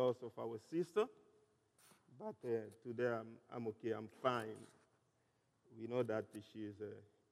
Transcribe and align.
loss 0.00 0.16
of 0.22 0.32
our 0.38 0.58
sister, 0.70 1.04
but 2.18 2.34
uh, 2.44 2.48
today 2.82 3.08
I'm, 3.08 3.26
I'm 3.54 3.66
okay, 3.68 3.90
I'm 3.90 4.08
fine. 4.22 4.60
We 5.78 5.86
know 5.86 6.02
that 6.02 6.24
she 6.52 6.60
is 6.60 6.74
uh, 6.80 6.86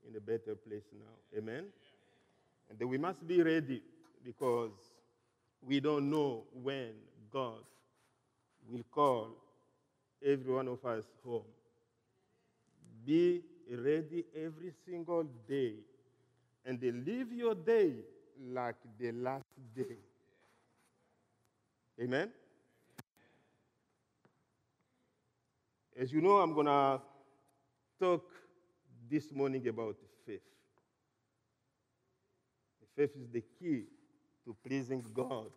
in 0.06 0.16
a 0.16 0.20
better 0.20 0.54
place 0.54 0.84
now. 0.92 1.38
Amen? 1.38 1.64
And 2.68 2.88
we 2.88 2.98
must 2.98 3.26
be 3.26 3.42
ready 3.42 3.82
because 4.22 4.72
we 5.62 5.80
don't 5.80 6.10
know 6.10 6.44
when 6.62 6.90
God 7.32 7.64
will 8.70 8.84
call 8.90 9.28
every 10.24 10.52
one 10.52 10.68
of 10.68 10.84
us 10.84 11.04
home. 11.24 11.42
Be 13.06 13.42
ready 13.70 14.24
every 14.36 14.72
single 14.86 15.24
day 15.48 15.72
and 16.66 16.82
live 16.82 17.32
your 17.32 17.54
day 17.54 17.94
like 18.52 18.76
the 18.98 19.12
last 19.12 19.54
day. 19.74 19.96
Amen? 22.00 22.30
As 25.98 26.12
you 26.12 26.20
know, 26.20 26.36
I'm 26.36 26.54
going 26.54 26.66
to 26.66 27.00
talk 27.98 28.22
this 29.10 29.32
morning 29.32 29.66
about 29.66 29.96
faith. 30.24 30.42
Faith 32.94 33.10
is 33.20 33.28
the 33.32 33.42
key 33.58 33.82
to 34.44 34.56
pleasing 34.64 35.04
God. 35.12 35.50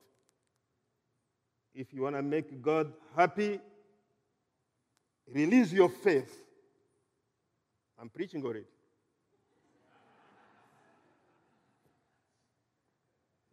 If 1.76 1.94
you 1.94 2.02
want 2.02 2.16
to 2.16 2.24
make 2.24 2.60
God 2.60 2.92
happy, 3.16 3.60
release 5.32 5.72
your 5.72 5.90
faith. 5.90 6.36
I'm 8.00 8.10
preaching 8.10 8.44
already. 8.44 8.66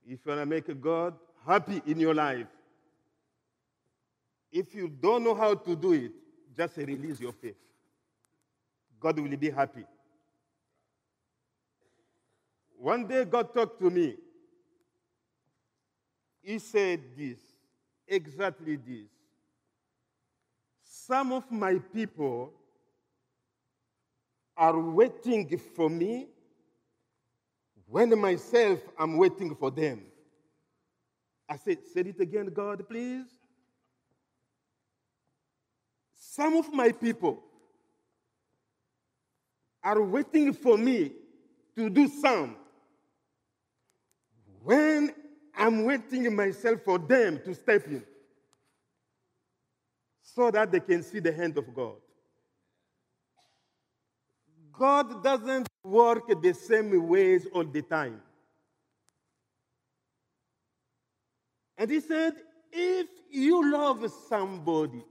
If 0.06 0.20
you 0.24 0.30
want 0.32 0.40
to 0.40 0.46
make 0.46 0.80
God 0.80 1.14
happy 1.46 1.82
in 1.84 2.00
your 2.00 2.14
life, 2.14 2.46
if 4.50 4.74
you 4.74 4.88
don't 4.88 5.22
know 5.22 5.34
how 5.34 5.54
to 5.54 5.76
do 5.76 5.92
it, 5.92 6.12
just 6.58 6.76
release 6.76 7.20
your 7.20 7.32
faith. 7.32 7.54
God 8.98 9.20
will 9.20 9.36
be 9.36 9.48
happy. 9.48 9.84
One 12.76 13.06
day, 13.06 13.24
God 13.24 13.54
talked 13.54 13.80
to 13.80 13.88
me. 13.88 14.16
He 16.42 16.58
said 16.58 17.00
this, 17.16 17.38
exactly 18.08 18.76
this. 18.76 19.08
Some 20.82 21.32
of 21.32 21.50
my 21.50 21.78
people 21.94 22.52
are 24.56 24.78
waiting 24.78 25.56
for 25.76 25.88
me 25.88 26.26
when 27.86 28.18
myself 28.18 28.80
I'm 28.98 29.16
waiting 29.16 29.54
for 29.54 29.70
them. 29.70 30.02
I 31.48 31.56
said, 31.56 31.78
Say 31.94 32.00
it 32.00 32.20
again, 32.20 32.46
God, 32.52 32.88
please. 32.88 33.26
Some 36.38 36.54
of 36.54 36.72
my 36.72 36.92
people 36.92 37.42
are 39.82 40.00
waiting 40.00 40.52
for 40.52 40.78
me 40.78 41.10
to 41.74 41.90
do 41.90 42.06
some 42.06 42.54
when 44.62 45.12
I'm 45.56 45.82
waiting 45.82 46.32
myself 46.36 46.82
for 46.84 46.96
them 46.96 47.40
to 47.44 47.52
step 47.56 47.88
in 47.88 48.04
so 50.22 50.52
that 50.52 50.70
they 50.70 50.78
can 50.78 51.02
see 51.02 51.18
the 51.18 51.32
hand 51.32 51.58
of 51.58 51.74
God. 51.74 51.96
God 54.70 55.24
doesn't 55.24 55.66
work 55.82 56.28
the 56.40 56.54
same 56.54 57.08
ways 57.08 57.48
all 57.52 57.64
the 57.64 57.82
time. 57.82 58.22
And 61.76 61.90
he 61.90 61.98
said, 61.98 62.34
if 62.70 63.08
you 63.28 63.72
love 63.72 64.08
somebody 64.28 65.04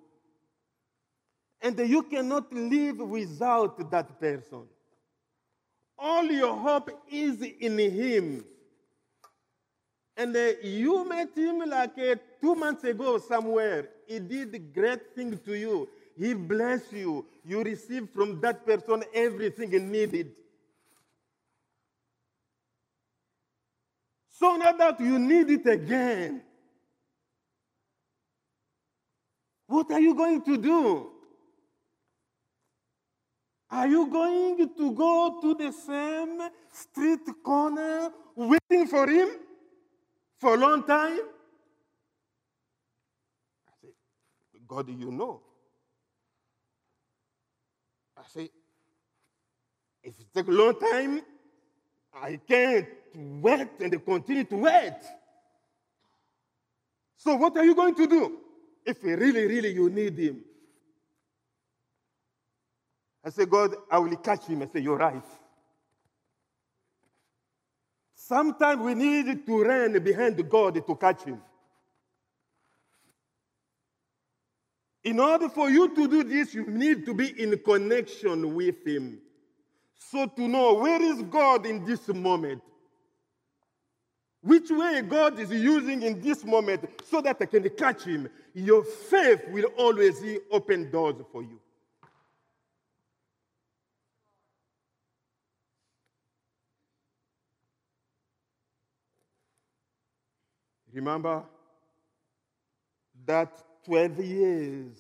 and 1.62 1.78
you 1.80 2.04
cannot 2.04 2.52
live 2.54 2.98
without 3.00 3.90
that 3.92 4.20
person, 4.20 4.64
all 5.98 6.26
your 6.26 6.56
hope 6.56 6.92
is 7.10 7.42
in 7.42 7.78
him. 7.80 8.46
And 10.16 10.36
uh, 10.36 10.52
you 10.64 11.08
met 11.08 11.36
him 11.36 11.60
like 11.70 11.98
uh, 11.98 12.16
two 12.42 12.56
months 12.56 12.84
ago 12.84 13.18
somewhere. 13.20 13.90
He 14.08 14.20
did 14.20 14.74
great 14.74 15.16
thing 15.16 15.38
to 15.46 15.54
you. 15.54 15.88
He 16.18 16.34
blessed 16.34 16.94
you. 16.94 17.26
You 17.46 17.64
received 17.64 18.10
from 18.12 18.42
that 18.42 18.66
person 18.66 19.04
everything 19.14 19.92
needed. 19.92 20.32
So 24.30 24.56
now 24.56 24.72
that 24.72 25.00
you 25.00 25.20
need 25.20 25.50
it 25.50 25.66
again, 25.68 26.42
what 29.68 29.92
are 29.92 30.00
you 30.00 30.16
going 30.16 30.42
to 30.44 30.58
do? 30.58 31.17
Are 33.70 33.88
you 33.88 34.08
going 34.08 34.70
to 34.78 34.92
go 34.94 35.40
to 35.42 35.54
the 35.54 35.72
same 35.72 36.42
street 36.72 37.20
corner 37.44 38.12
waiting 38.36 38.88
for 38.88 39.08
him 39.08 39.30
for 40.40 40.56
a 40.56 40.58
long 40.58 40.84
time? 40.84 41.20
I 43.68 43.72
say, 43.82 43.90
God, 44.66 44.88
you 44.90 45.12
know. 45.12 45.42
I 48.18 48.22
say, 48.34 48.50
if 50.02 50.18
it 50.18 50.34
takes 50.34 50.48
a 50.48 50.52
long 50.52 50.80
time, 50.80 51.22
I 52.14 52.40
can't 52.48 52.88
wait 53.14 53.70
and 53.82 54.06
continue 54.06 54.46
to 54.46 54.56
wait. 54.56 54.96
So 57.18 57.36
what 57.36 57.58
are 57.58 57.66
you 57.66 57.76
going 57.76 57.96
to 57.96 58.08
do 58.08 58.38
if 58.86 59.04
really, 59.04 59.46
really 59.46 59.74
you 59.74 59.90
need 59.90 60.18
him? 60.18 60.44
I 63.28 63.30
say, 63.30 63.46
God, 63.46 63.76
I 63.92 64.00
will 64.00 64.16
catch 64.16 64.46
him. 64.46 64.62
I 64.62 64.68
say, 64.68 64.80
You're 64.80 64.96
right. 64.96 65.22
Sometimes 68.16 68.82
we 68.82 68.94
need 68.96 69.46
to 69.46 69.64
run 69.64 70.00
behind 70.02 70.50
God 70.50 70.76
to 70.76 70.96
catch 70.96 71.24
him. 71.24 71.42
In 75.04 75.20
order 75.20 75.50
for 75.50 75.70
you 75.70 75.94
to 75.94 76.08
do 76.08 76.24
this, 76.24 76.54
you 76.54 76.68
need 76.68 77.06
to 77.06 77.14
be 77.14 77.44
in 77.44 77.58
connection 77.60 78.56
with 78.56 78.88
him. 78.88 79.20
So 79.98 80.28
to 80.28 80.48
know 80.48 80.76
where 80.76 81.02
is 81.02 81.22
God 81.24 81.66
in 81.66 81.84
this 81.84 82.08
moment? 82.08 82.62
Which 84.42 84.70
way 84.70 85.02
God 85.02 85.38
is 85.38 85.52
using 85.52 86.02
in 86.02 86.22
this 86.22 86.46
moment 86.46 86.90
so 87.04 87.20
that 87.20 87.36
I 87.42 87.46
can 87.46 87.70
catch 87.72 88.06
him. 88.06 88.30
Your 88.54 88.86
faith 88.86 89.42
will 89.50 89.70
always 89.78 90.24
open 90.50 90.90
doors 90.90 91.16
for 91.34 91.44
you. 91.44 91.60
Remember 100.98 101.44
that 103.24 103.52
12 103.86 104.20
years 104.20 104.98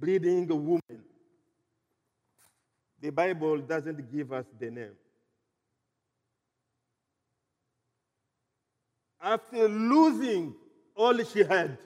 bleeding 0.00 0.48
woman. 0.48 1.04
The 3.00 3.10
Bible 3.10 3.58
doesn't 3.58 4.10
give 4.10 4.32
us 4.32 4.44
the 4.58 4.68
name. 4.68 4.96
After 9.20 9.68
losing 9.68 10.56
all 10.96 11.22
she 11.22 11.44
had, 11.44 11.78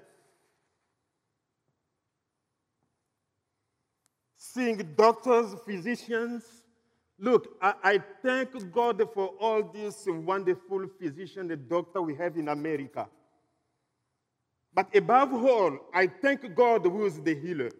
seeing 4.38 4.94
doctors, 4.96 5.54
physicians, 5.66 6.42
Look, 7.18 7.56
I, 7.62 7.74
I, 7.82 8.02
thank 8.22 8.50
God 8.72 9.02
for 9.14 9.28
all 9.40 9.62
these 9.62 10.04
wonderful 10.06 10.86
physicians 11.00 11.50
and 11.50 11.68
doctors 11.68 12.02
we 12.02 12.14
have 12.14 12.36
in 12.36 12.48
America. 12.48 13.08
But 14.74 14.94
above 14.94 15.32
all, 15.32 15.78
I 15.94 16.08
thank 16.08 16.54
God 16.54 16.82
who 16.82 17.06
is 17.06 17.18
the 17.18 17.34
healer. 17.34 17.70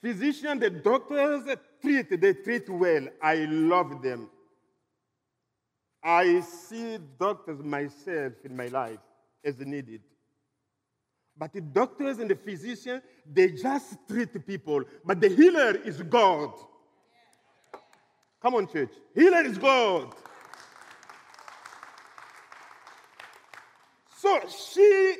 Physicians, 0.00 0.60
the 0.60 0.70
doctors 0.70 1.56
treat, 1.82 2.18
they 2.18 2.32
treat 2.32 2.70
well. 2.70 3.08
I 3.20 3.34
love 3.44 4.00
them. 4.00 4.30
I 6.02 6.40
see 6.40 6.98
doctors 7.18 7.58
myself 7.62 8.32
in 8.44 8.56
my 8.56 8.68
life 8.68 9.00
as 9.44 9.58
needed. 9.58 10.00
But 11.36 11.52
the 11.52 11.60
doctors 11.60 12.18
and 12.18 12.30
the 12.30 12.36
physicians, 12.36 13.02
they 13.30 13.52
just 13.52 13.98
treat 14.08 14.46
people. 14.46 14.84
But 15.04 15.20
the 15.20 15.28
healer 15.28 15.76
is 15.76 16.00
God. 16.02 16.52
Come 18.40 18.54
on, 18.54 18.68
church. 18.68 18.90
Healer 19.14 19.42
is 19.42 19.58
God. 19.58 20.14
So 24.16 24.40
she 24.48 25.16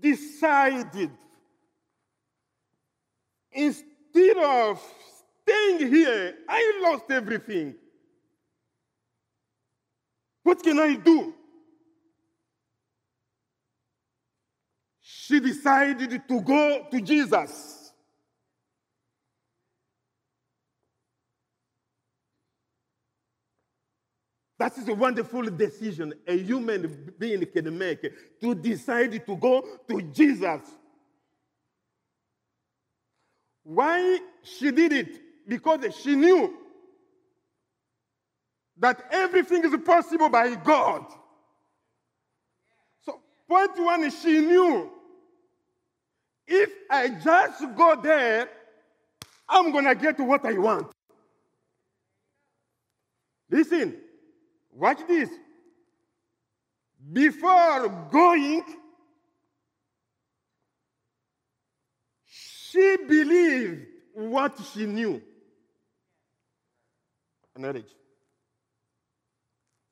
decided 0.00 1.10
instead 3.52 4.36
of 4.36 4.80
staying 5.44 5.92
here, 5.92 6.34
I 6.48 6.80
lost 6.82 7.10
everything. 7.10 7.74
What 10.42 10.62
can 10.62 10.78
I 10.78 10.94
do? 10.94 11.34
she 15.32 15.40
decided 15.40 16.28
to 16.28 16.40
go 16.42 16.86
to 16.90 17.00
Jesus. 17.00 17.81
That 24.62 24.78
is 24.78 24.86
a 24.86 24.94
wonderful 24.94 25.42
decision 25.42 26.14
a 26.24 26.38
human 26.38 27.12
being 27.18 27.44
can 27.46 27.76
make 27.76 28.02
to 28.40 28.54
decide 28.54 29.10
to 29.26 29.36
go 29.36 29.66
to 29.88 30.02
Jesus. 30.02 30.60
Why 33.64 34.20
she 34.44 34.70
did 34.70 34.92
it? 34.92 35.48
Because 35.48 35.80
she 36.00 36.14
knew 36.14 36.54
that 38.76 39.02
everything 39.10 39.64
is 39.64 39.74
possible 39.84 40.28
by 40.28 40.54
God. 40.54 41.06
So, 43.04 43.20
point 43.48 43.76
one, 43.78 44.08
she 44.12 44.38
knew 44.42 44.92
if 46.46 46.70
I 46.88 47.08
just 47.08 47.64
go 47.76 48.00
there, 48.00 48.48
I'm 49.48 49.72
going 49.72 49.86
to 49.86 49.94
get 49.96 50.20
what 50.20 50.46
I 50.46 50.52
want. 50.52 50.86
Listen, 53.50 53.96
watch 54.72 54.98
this. 55.06 55.30
Before 57.12 57.88
going, 58.10 58.62
she 62.26 62.96
believed 63.08 63.86
what 64.14 64.58
she 64.72 64.86
knew. 64.86 65.20
Knowledge. 67.56 67.90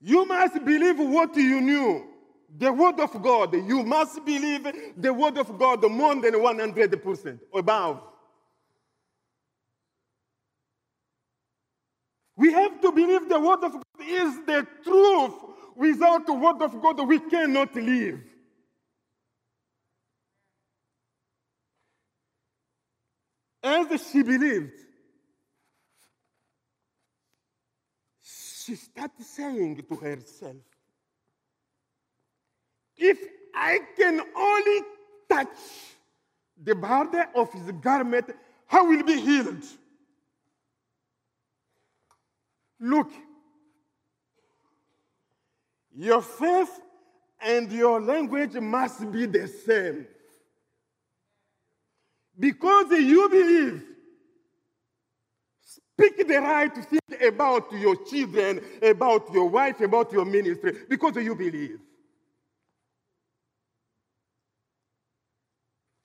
You 0.01 0.25
must 0.25 0.65
believe 0.65 0.99
what 0.99 1.37
you 1.37 1.61
knew. 1.61 2.07
The 2.57 2.73
word 2.73 2.99
of 3.01 3.23
God. 3.23 3.55
You 3.55 3.85
must 3.85 4.25
believe 4.25 4.67
the 4.97 5.13
word 5.13 5.37
of 5.39 5.59
God 5.59 5.89
more 5.91 6.15
than 6.15 6.35
100% 6.35 7.39
above. 7.55 8.03
We 12.41 12.55
have 12.55 12.81
to 12.81 12.91
believe 12.91 13.29
the 13.29 13.39
word 13.39 13.63
of 13.65 13.73
God 13.73 14.01
is 14.01 14.35
the 14.47 14.67
truth. 14.83 15.35
Without 15.77 16.25
the 16.25 16.33
word 16.33 16.63
of 16.63 16.81
God, 16.81 17.07
we 17.07 17.19
cannot 17.19 17.75
live. 17.75 18.19
As 23.63 24.11
she 24.11 24.23
believed, 24.23 24.73
she 28.23 28.75
started 28.75 29.23
saying 29.23 29.85
to 29.87 29.97
herself, 29.97 30.57
If 32.97 33.19
I 33.55 33.81
can 33.99 34.19
only 34.35 34.81
touch 35.29 35.59
the 36.57 36.75
border 36.75 37.27
of 37.35 37.53
his 37.53 37.71
garment, 37.83 38.31
I 38.73 38.81
will 38.81 39.03
be 39.03 39.21
healed. 39.21 39.63
Look, 42.81 43.11
your 45.95 46.23
faith 46.23 46.81
and 47.43 47.71
your 47.71 48.01
language 48.01 48.55
must 48.55 49.11
be 49.13 49.27
the 49.27 49.47
same. 49.47 50.07
Because 52.39 52.91
you 52.93 53.29
believe, 53.29 53.83
speak 55.61 56.27
the 56.27 56.39
right 56.39 56.75
thing 56.75 57.29
about 57.29 57.71
your 57.73 57.97
children, 58.05 58.63
about 58.83 59.31
your 59.33 59.51
wife, 59.51 59.81
about 59.83 60.11
your 60.11 60.25
ministry, 60.25 60.73
because 60.89 61.17
you 61.17 61.35
believe. 61.35 61.79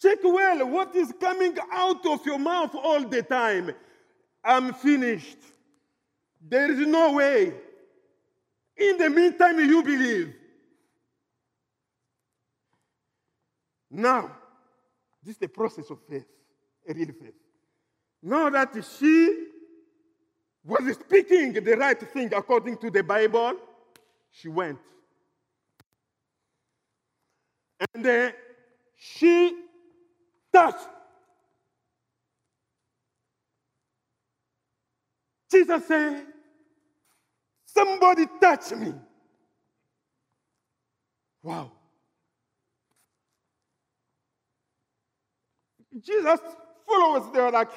Check 0.01 0.19
well 0.23 0.67
what 0.67 0.93
is 0.93 1.13
coming 1.19 1.55
out 1.71 2.05
of 2.05 2.25
your 2.25 2.37
mouth 2.37 2.75
all 2.75 3.01
the 3.07 3.23
time. 3.23 3.71
I'm 4.43 4.73
finished. 4.73 5.37
There 6.47 6.71
is 6.71 6.85
no 6.85 7.13
way. 7.13 7.53
In 8.77 8.97
the 8.97 9.09
meantime, 9.09 9.59
you 9.59 9.81
believe. 9.81 10.33
Now, 13.89 14.31
this 15.23 15.33
is 15.35 15.39
the 15.39 15.47
process 15.47 15.89
of 15.89 15.99
faith, 16.07 16.25
a 16.87 16.93
real 16.93 17.07
faith. 17.07 17.33
Now 18.21 18.49
that 18.49 18.73
she 18.99 19.47
was 20.63 20.95
speaking 20.95 21.53
the 21.53 21.75
right 21.77 21.99
thing 22.11 22.31
according 22.33 22.77
to 22.77 22.91
the 22.91 23.03
Bible, 23.03 23.53
she 24.31 24.49
went. 24.49 24.79
And 27.93 28.05
uh, 28.05 28.31
she 28.95 29.55
touched. 30.51 30.89
Jesus 35.51 35.87
said, 35.87 36.25
Somebody 37.75 38.25
touch 38.39 38.71
me. 38.71 38.93
Wow. 41.43 41.71
Jesus 46.01 46.39
followers, 46.87 47.23
they 47.33 47.41
were 47.41 47.51
like, 47.51 47.69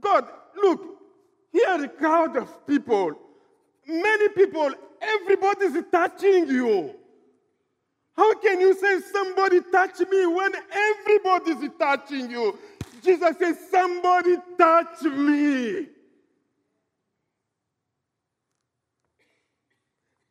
God, 0.00 0.28
look, 0.56 0.80
here 1.52 1.84
a 1.84 1.88
crowd 1.88 2.36
of 2.36 2.66
people. 2.66 3.12
Many 3.86 4.28
people, 4.28 4.72
everybody's 5.00 5.82
touching 5.90 6.48
you. 6.48 6.94
How 8.16 8.34
can 8.34 8.60
you 8.60 8.74
say 8.74 9.00
somebody 9.12 9.60
touch 9.72 10.00
me 10.10 10.26
when 10.26 10.52
everybody's 10.70 11.70
touching 11.78 12.30
you? 12.30 12.58
Jesus 13.02 13.36
says, 13.38 13.56
somebody 13.70 14.36
touch 14.58 15.02
me. 15.02 15.86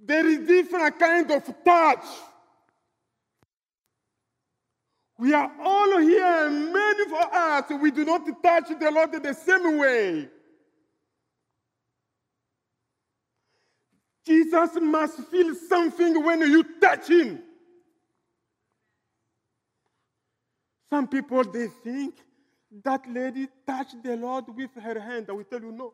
There 0.09 0.25
is 0.25 0.39
different 0.47 0.97
kind 0.97 1.29
of 1.29 1.43
touch. 1.63 2.03
We 5.19 5.35
are 5.35 5.51
all 5.61 5.99
here, 5.99 6.47
and 6.47 6.73
many 6.73 7.03
of 7.03 7.13
us, 7.13 7.69
we 7.79 7.91
do 7.91 8.03
not 8.03 8.25
touch 8.41 8.69
the 8.69 8.89
Lord 8.89 9.11
the 9.11 9.33
same 9.35 9.77
way. 9.77 10.27
Jesus 14.25 14.71
must 14.81 15.19
feel 15.27 15.53
something 15.53 16.23
when 16.23 16.41
you 16.41 16.63
touch 16.81 17.07
him. 17.07 17.43
Some 20.89 21.07
people 21.07 21.43
they 21.43 21.67
think 21.67 22.15
that 22.83 23.07
lady 23.07 23.47
touched 23.67 24.01
the 24.01 24.15
Lord 24.15 24.45
with 24.55 24.71
her 24.73 24.99
hand. 24.99 25.27
I 25.29 25.33
will 25.33 25.43
tell 25.43 25.61
you 25.61 25.71
no. 25.71 25.93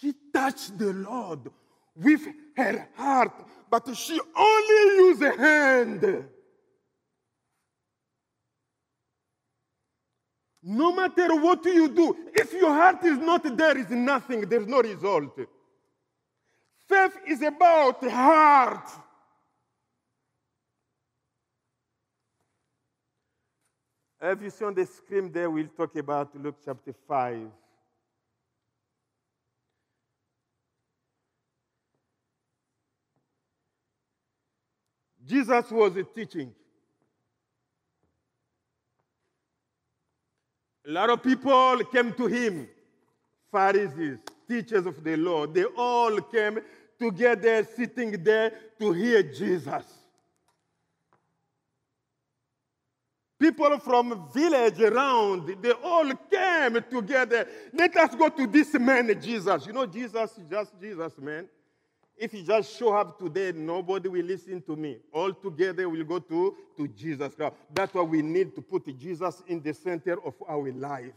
She 0.00 0.14
touched 0.32 0.78
the 0.78 0.92
Lord 0.92 1.50
with 1.94 2.26
her 2.56 2.88
heart, 2.96 3.32
but 3.70 3.96
she 3.96 4.20
only 4.36 4.96
used 5.04 5.22
a 5.22 5.36
hand. 5.36 6.28
No 10.62 10.92
matter 10.92 11.34
what 11.36 11.64
you 11.64 11.88
do, 11.88 12.16
if 12.34 12.52
your 12.52 12.72
heart 12.72 13.04
is 13.04 13.18
not 13.18 13.56
there, 13.56 13.78
is 13.78 13.90
nothing, 13.90 14.40
there's 14.48 14.66
no 14.66 14.82
result. 14.82 15.38
Faith 16.88 17.16
is 17.26 17.42
about 17.42 18.02
heart. 18.10 18.88
Have 24.20 24.42
you 24.42 24.50
seen 24.50 24.74
the 24.74 24.86
screen 24.86 25.30
there? 25.30 25.48
We'll 25.48 25.68
talk 25.68 25.94
about 25.96 26.34
Luke 26.34 26.56
chapter 26.64 26.92
5. 27.06 27.48
Jesus 35.26 35.70
was 35.70 35.92
teaching. 36.14 36.54
A 40.86 40.90
lot 40.90 41.10
of 41.10 41.22
people 41.22 41.82
came 41.92 42.12
to 42.12 42.26
him, 42.26 42.68
Pharisees, 43.50 44.18
teachers 44.48 44.86
of 44.86 45.02
the 45.02 45.16
law. 45.16 45.46
They 45.46 45.64
all 45.64 46.20
came 46.20 46.60
together, 46.98 47.66
sitting 47.74 48.22
there 48.22 48.52
to 48.78 48.92
hear 48.92 49.22
Jesus. 49.24 49.84
People 53.38 53.78
from 53.80 54.28
village 54.32 54.80
around, 54.80 55.56
they 55.60 55.72
all 55.72 56.10
came 56.30 56.82
together. 56.88 57.46
Let 57.72 57.96
us 57.96 58.14
go 58.14 58.28
to 58.28 58.46
this 58.46 58.72
man, 58.74 59.20
Jesus. 59.20 59.66
You 59.66 59.72
know, 59.72 59.86
Jesus 59.86 60.38
is 60.38 60.44
just 60.48 60.80
Jesus, 60.80 61.12
man. 61.18 61.48
If 62.16 62.32
you 62.32 62.42
just 62.42 62.78
show 62.78 62.94
up 62.94 63.18
today, 63.18 63.52
nobody 63.54 64.08
will 64.08 64.24
listen 64.24 64.62
to 64.62 64.74
me. 64.74 64.96
All 65.12 65.34
together 65.34 65.86
we'll 65.88 66.04
go 66.04 66.18
to, 66.18 66.56
to 66.76 66.88
Jesus. 66.88 67.34
That's 67.72 67.92
why 67.92 68.02
we 68.02 68.22
need 68.22 68.54
to 68.54 68.62
put 68.62 68.86
Jesus 68.98 69.42
in 69.46 69.60
the 69.60 69.74
center 69.74 70.16
of 70.24 70.34
our 70.48 70.72
life. 70.72 71.12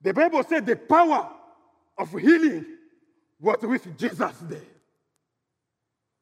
The 0.00 0.14
Bible 0.14 0.42
said 0.44 0.64
the 0.64 0.76
power 0.76 1.28
of 1.98 2.10
healing 2.12 2.64
was 3.40 3.58
with 3.62 3.98
Jesus 3.98 4.36
there. 4.42 4.60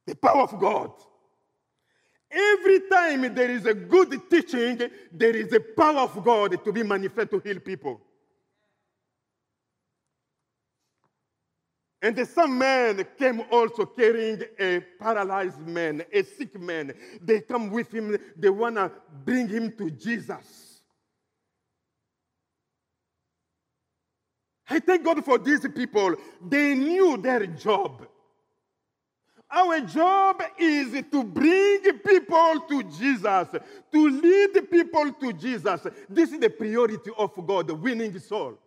The 0.07 0.17
power 0.17 0.43
of 0.43 0.59
God. 0.59 0.93
Every 2.31 2.81
time 2.89 3.35
there 3.35 3.51
is 3.51 3.67
a 3.67 3.75
good 3.75 4.19
teaching, 4.31 4.91
there 5.13 5.37
is 5.37 5.53
a 5.53 5.61
power 5.61 6.01
of 6.01 6.25
God 6.25 6.63
to 6.65 6.73
be 6.73 6.83
manifest 6.83 7.31
to 7.31 7.39
heal 7.39 7.61
people. 7.61 8.01
And 12.01 12.29
some 12.29 12.59
man 12.59 13.05
came 13.19 13.43
also 13.51 13.85
carrying 13.85 14.43
a 14.59 14.81
paralyzed 15.01 15.67
man, 15.67 16.05
a 16.13 16.23
sick 16.23 16.59
man. 16.59 16.95
They 17.21 17.41
come 17.41 17.71
with 17.71 17.93
him, 17.93 18.17
they 18.37 18.51
want 18.51 18.77
to 18.77 18.93
bring 19.25 19.49
him 19.49 19.73
to 19.79 19.91
Jesus. 19.91 20.83
I 24.71 24.79
thank 24.79 25.03
God 25.03 25.25
for 25.25 25.39
these 25.39 25.67
people. 25.75 26.15
They 26.47 26.75
knew 26.75 27.17
their 27.17 27.47
job. 27.47 28.07
Our 29.51 29.81
job 29.81 30.43
is 30.59 30.93
to 31.11 31.25
bring 31.25 31.81
people 32.05 32.61
to 32.69 32.83
Jesus, 32.83 33.49
to 33.93 34.09
lead 34.09 34.71
people 34.71 35.11
to 35.15 35.33
Jesus. 35.33 35.87
This 36.09 36.33
is 36.33 36.39
the 36.39 36.51
priority 36.51 37.11
of 37.17 37.33
God, 37.47 37.71
winning 37.71 38.19
soul. 38.19 38.59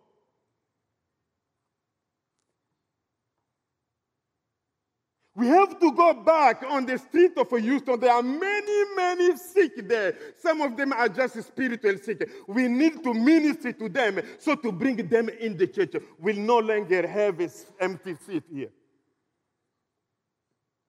We 5.34 5.46
have 5.46 5.80
to 5.80 5.92
go 5.92 6.12
back 6.12 6.62
on 6.68 6.84
the 6.84 6.98
street 6.98 7.32
of 7.38 7.48
Houston. 7.48 7.98
There 7.98 8.12
are 8.12 8.22
many, 8.22 8.94
many 8.94 9.36
sick 9.38 9.88
there. 9.88 10.14
Some 10.38 10.60
of 10.60 10.76
them 10.76 10.92
are 10.92 11.08
just 11.08 11.42
spiritual 11.42 11.96
sick. 11.98 12.28
We 12.46 12.68
need 12.68 13.02
to 13.02 13.14
minister 13.14 13.72
to 13.72 13.88
them 13.88 14.20
so 14.38 14.54
to 14.56 14.70
bring 14.70 14.96
them 15.08 15.30
in 15.30 15.56
the 15.56 15.66
church. 15.66 15.94
We'll 16.18 16.36
no 16.36 16.58
longer 16.58 17.06
have 17.06 17.40
an 17.40 17.50
empty 17.80 18.14
seat 18.26 18.44
here. 18.52 18.68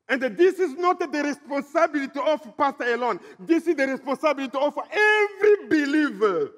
And 0.09 0.21
this 0.21 0.59
is 0.59 0.73
not 0.73 0.99
the 0.99 1.23
responsibility 1.23 2.19
of 2.19 2.57
pastor 2.57 2.93
alone. 2.93 3.21
This 3.39 3.65
is 3.65 3.75
the 3.75 3.87
responsibility 3.87 4.57
of 4.57 4.77
every 4.91 5.67
believer. 5.69 6.51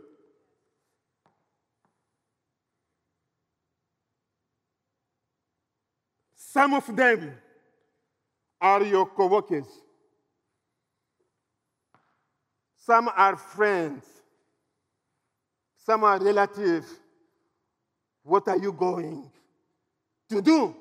Some 6.35 6.73
of 6.73 6.95
them 6.95 7.35
are 8.65 8.83
your 8.83 9.05
co-workers. 9.05 9.67
Some 12.77 13.11
are 13.15 13.37
friends. 13.37 14.03
Some 15.77 16.03
are 16.03 16.19
relatives. 16.19 16.87
What 18.23 18.47
are 18.47 18.57
you 18.57 18.71
going 18.71 19.29
to 20.31 20.41
do? 20.41 20.75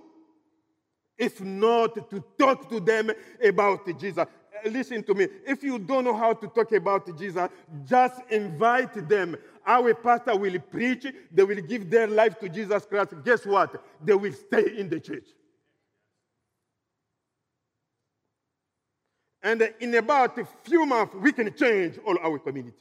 If 1.19 1.43
not 1.43 2.09
to 2.09 2.25
talk 2.39 2.71
to 2.71 2.81
them 2.81 3.11
about 3.45 3.87
Jesus. 4.01 4.27
Listen 4.65 5.03
to 5.03 5.15
me. 5.15 5.29
If 5.47 5.63
you 5.63 5.79
don't 5.79 6.05
know 6.05 6.17
how 6.17 6.33
to 6.33 6.47
talk 6.49 6.73
about 6.73 7.19
Jesus, 7.19 7.51
just 7.85 8.19
invite 8.31 9.07
them. 9.07 9.37
Our 9.67 9.93
pastor 9.93 10.35
will 10.37 10.59
preach, 10.59 11.07
they 11.31 11.45
will 11.45 11.61
give 11.61 11.91
their 11.91 12.07
life 12.07 12.39
to 12.39 12.49
Jesus 12.49 12.87
Christ. 12.87 13.13
Guess 13.23 13.45
what? 13.45 13.85
They 14.03 14.15
will 14.15 14.33
stay 14.33 14.79
in 14.79 14.89
the 14.89 15.01
church. 15.01 15.27
And 19.45 19.75
in 19.79 19.95
about 19.95 20.39
a 20.39 20.47
few 20.63 20.87
months, 20.87 21.15
we 21.17 21.31
can 21.31 21.55
change 21.55 21.99
all 22.07 22.17
our 22.19 22.39
community. 22.39 22.79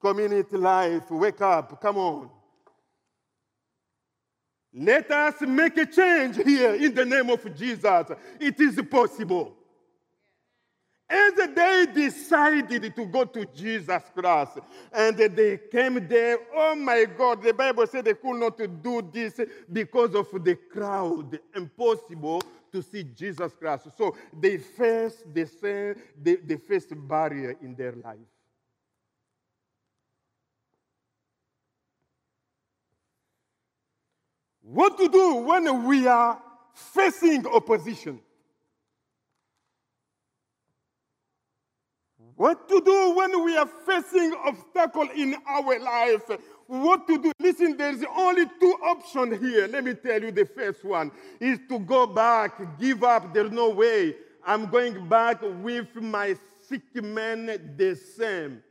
Community 0.00 0.56
life, 0.56 1.10
wake 1.10 1.40
up, 1.40 1.80
come 1.80 1.96
on. 1.96 2.30
Let 4.72 5.10
us 5.10 5.40
make 5.40 5.76
a 5.76 5.86
change 5.86 6.36
here 6.36 6.74
in 6.74 6.94
the 6.94 7.04
name 7.04 7.30
of 7.30 7.54
Jesus. 7.56 8.12
It 8.38 8.60
is 8.60 8.80
possible. 8.88 9.56
As 11.10 11.32
they 11.34 11.86
decided 11.92 12.94
to 12.94 13.04
go 13.06 13.24
to 13.24 13.44
Jesus 13.44 14.02
Christ 14.14 14.58
and 14.92 15.16
they 15.18 15.58
came 15.70 16.06
there, 16.06 16.38
oh 16.54 16.76
my 16.76 17.04
God, 17.04 17.42
the 17.42 17.52
Bible 17.52 17.86
said 17.88 18.04
they 18.04 18.14
could 18.14 18.38
not 18.38 18.56
do 18.82 19.02
this 19.12 19.40
because 19.70 20.14
of 20.14 20.28
the 20.42 20.54
crowd. 20.54 21.38
Impossible 21.54 22.40
to 22.72 22.82
see 22.82 23.04
Jesus 23.04 23.52
Christ. 23.54 23.88
So 23.96 24.16
they 24.32 24.56
face 24.56 25.22
the 25.32 25.46
same, 25.46 25.94
they, 26.20 26.36
they 26.36 26.56
face 26.56 26.86
barrier 26.90 27.56
in 27.60 27.74
their 27.74 27.92
life. 27.92 28.18
What 34.62 34.96
to 34.98 35.08
do 35.08 35.36
when 35.36 35.84
we 35.84 36.06
are 36.06 36.40
facing 36.72 37.46
opposition? 37.46 38.20
What 42.36 42.68
to 42.68 42.80
do 42.80 43.14
when 43.14 43.44
we 43.44 43.56
are 43.56 43.68
facing 43.86 44.34
obstacle 44.44 45.08
in 45.14 45.36
our 45.46 45.78
life? 45.78 46.30
What 46.72 47.06
to 47.08 47.18
do? 47.18 47.32
Listen, 47.38 47.76
there's 47.76 48.02
only 48.16 48.46
two 48.58 48.74
options 48.82 49.38
here. 49.42 49.68
Let 49.68 49.84
me 49.84 49.92
tell 49.92 50.22
you 50.22 50.30
the 50.32 50.46
first 50.46 50.82
one 50.82 51.12
is 51.38 51.58
to 51.68 51.78
go 51.78 52.06
back, 52.06 52.58
give 52.80 53.04
up. 53.04 53.34
There's 53.34 53.50
no 53.52 53.68
way. 53.68 54.16
I'm 54.42 54.70
going 54.70 55.06
back 55.06 55.42
with 55.42 55.94
my 55.96 56.34
sick 56.62 56.94
man 57.04 57.74
the 57.76 57.94
same. 57.94 58.62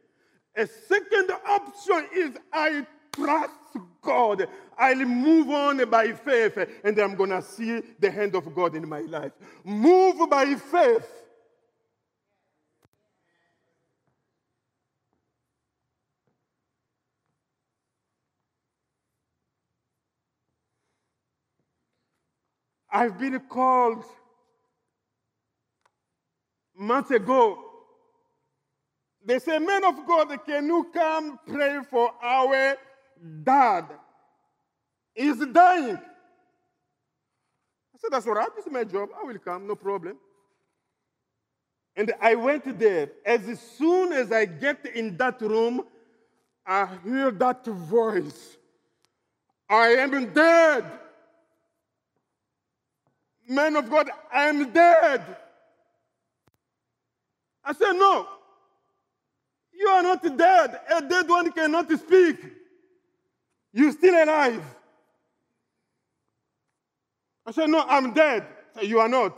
A 0.56 0.66
second 0.66 1.32
option 1.48 2.08
is 2.16 2.38
I 2.52 2.88
trust 3.12 3.54
God. 4.02 4.48
I'll 4.80 5.06
move 5.06 5.52
on 5.52 5.88
by 5.88 6.14
faith 6.14 6.58
and 6.84 6.98
I'm 6.98 7.14
going 7.14 7.30
to 7.30 7.44
see 7.44 7.84
the 8.00 8.10
hand 8.10 8.34
of 8.34 8.52
God 8.56 8.74
in 8.74 8.90
my 8.90 9.02
life. 9.02 9.34
Move 9.64 10.28
by 10.28 10.56
faith. 10.56 11.21
I've 22.92 23.18
been 23.18 23.40
called 23.40 24.04
months 26.78 27.12
ago. 27.12 27.64
They 29.24 29.40
say, 29.40 29.60
Men 29.60 29.86
of 29.86 30.06
God, 30.06 30.38
can 30.46 30.66
you 30.66 30.90
come 30.94 31.40
pray 31.48 31.80
for 31.90 32.12
our 32.22 32.76
dad? 33.44 33.86
He's 35.14 35.38
dying. 35.38 35.96
I 35.96 37.98
said, 37.98 38.12
That's 38.12 38.28
all 38.28 38.34
right. 38.34 38.50
This 38.56 38.66
is 38.66 38.72
my 38.72 38.84
job. 38.84 39.10
I 39.20 39.26
will 39.26 39.40
come, 39.40 39.68
no 39.68 39.76
problem. 39.76 40.18
And 41.96 42.14
I 42.22 42.36
went 42.36 42.80
there. 42.80 43.10
As 43.26 43.60
soon 43.78 44.14
as 44.14 44.32
I 44.32 44.46
get 44.46 44.86
in 44.96 45.18
that 45.18 45.42
room, 45.42 45.84
I 46.66 46.88
hear 47.04 47.32
that 47.32 47.66
voice 47.66 48.58
I 49.72 49.88
am 49.88 50.34
dead 50.34 50.84
man 53.52 53.76
of 53.76 53.90
God, 53.90 54.10
I 54.34 54.48
am 54.48 54.72
dead. 54.72 55.38
I 57.64 57.74
said, 57.74 57.94
No, 57.94 58.28
you 59.74 59.88
are 59.88 60.02
not 60.02 60.38
dead. 60.38 60.80
A 60.96 61.02
dead 61.02 61.30
one 61.30 61.52
cannot 61.52 61.92
speak. 61.92 62.38
You're 63.74 63.92
still 63.92 64.24
alive. 64.24 64.64
I 67.46 67.52
said, 67.52 67.70
No, 67.70 67.84
I'm 67.88 68.14
dead. 68.14 68.46
Said, 68.74 68.86
you 68.86 69.00
are 69.00 69.10
not. 69.10 69.38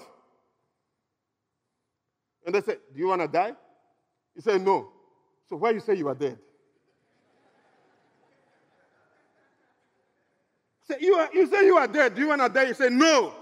And 2.45 2.53
they 2.53 2.61
said, 2.61 2.77
Do 2.93 2.99
you 2.99 3.07
want 3.07 3.21
to 3.21 3.27
die? 3.27 3.53
He 4.35 4.41
said, 4.41 4.61
No. 4.61 4.89
So 5.49 5.57
why 5.57 5.71
you 5.71 5.79
say 5.79 5.95
you 5.95 6.07
are 6.07 6.15
dead? 6.15 6.37
Say, 10.87 10.97
you, 10.99 11.15
are, 11.15 11.29
you 11.33 11.47
say 11.47 11.65
you 11.65 11.77
are 11.77 11.87
dead. 11.87 12.15
Do 12.15 12.21
you 12.21 12.27
want 12.27 12.41
to 12.41 12.49
die? 12.49 12.67
He 12.67 12.73
said, 12.73 12.91
No. 12.91 13.33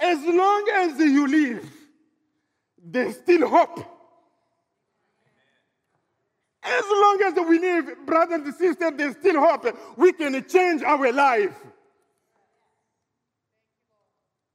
As 0.00 0.18
long 0.24 0.68
as 0.74 0.98
you 0.98 1.26
live, 1.26 1.70
there's 2.82 3.16
still 3.16 3.48
hope. 3.48 3.78
As 6.62 6.84
long 6.88 7.20
as 7.26 7.34
we 7.46 7.58
live, 7.58 8.06
brothers 8.06 8.40
and 8.42 8.54
sisters, 8.54 8.92
there's 8.96 9.16
still 9.16 9.38
hope. 9.38 9.66
We 9.96 10.12
can 10.12 10.46
change 10.48 10.82
our 10.82 11.12
life. 11.12 11.54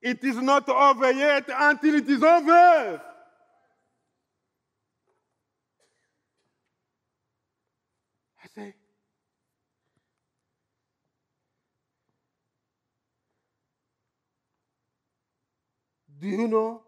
It 0.02 0.24
is 0.24 0.38
not 0.38 0.68
over 0.70 1.12
yet 1.12 1.50
until 1.54 1.96
it 1.96 2.10
is 2.10 2.24
over. 2.24 3.02
I 8.44 8.48
say, 8.56 8.74
Do 16.20 16.28
you 16.28 16.48
know? 16.48 16.82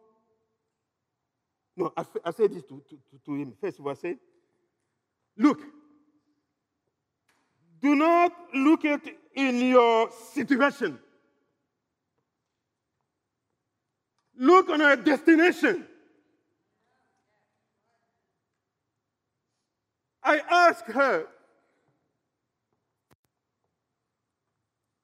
No, 1.77 1.93
I, 1.95 2.03
I 2.25 2.31
said 2.31 2.53
this 2.53 2.63
to, 2.63 2.83
to, 2.89 2.97
to 3.25 3.33
him. 3.33 3.53
First 3.59 3.79
of 3.79 3.85
all, 3.85 3.91
I 3.91 3.95
said, 3.95 4.17
Look, 5.37 5.61
Do 7.81 7.95
not 7.95 8.31
look 8.53 8.85
at 8.85 9.01
in 9.35 9.59
your 9.59 10.11
situation. 10.33 10.99
Look 14.37 14.69
on 14.69 14.81
a 14.81 14.95
destination. 14.95 15.87
I 20.23 20.41
asked 20.49 20.85
her, 20.87 21.27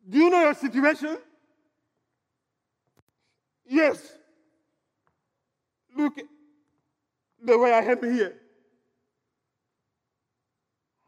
Do 0.08 0.18
you 0.20 0.30
know 0.30 0.42
your 0.42 0.54
situation? 0.54 1.18
Yes. 3.68 4.14
Look 5.96 6.20
the 7.44 7.58
way 7.58 7.74
I 7.74 7.80
am 7.80 8.04
here. 8.04 8.36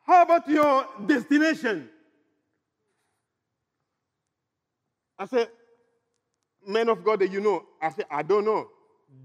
How 0.06 0.24
about 0.24 0.48
your 0.48 0.86
destination? 1.06 1.89
I 5.18 5.25
said, 5.25 5.50
Man 6.66 6.89
of 6.89 7.04
God, 7.04 7.22
you 7.32 7.39
know. 7.39 7.66
I 7.82 7.89
said, 7.92 8.06
I 8.10 8.22
don't 8.22 8.46
know. 8.46 8.68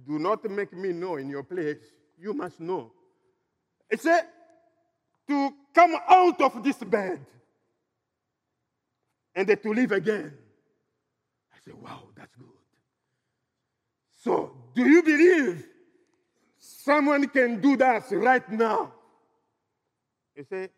Do 0.06 0.18
not 0.18 0.44
make 0.48 0.72
me 0.72 0.92
know 0.92 1.16
in 1.16 1.28
your 1.28 1.42
place. 1.42 1.78
You 2.18 2.32
must 2.32 2.60
know. 2.60 2.92
He 3.90 3.96
said, 3.96 4.26
to 5.28 5.54
come 5.74 5.96
out 6.08 6.40
of 6.40 6.62
this 6.62 6.76
bed 6.76 7.24
and 9.34 9.48
to 9.48 9.72
live 9.72 9.92
again. 9.92 10.32
I 11.52 11.56
said, 11.64 11.74
wow, 11.74 12.04
that's 12.16 12.34
good. 12.36 12.48
So, 14.24 14.52
do 14.74 14.88
you 14.88 15.02
believe 15.02 15.66
someone 16.58 17.28
can 17.28 17.60
do 17.60 17.76
that 17.76 18.04
right 18.10 18.50
now? 18.50 18.90
He 20.34 20.44
said, 20.44 20.70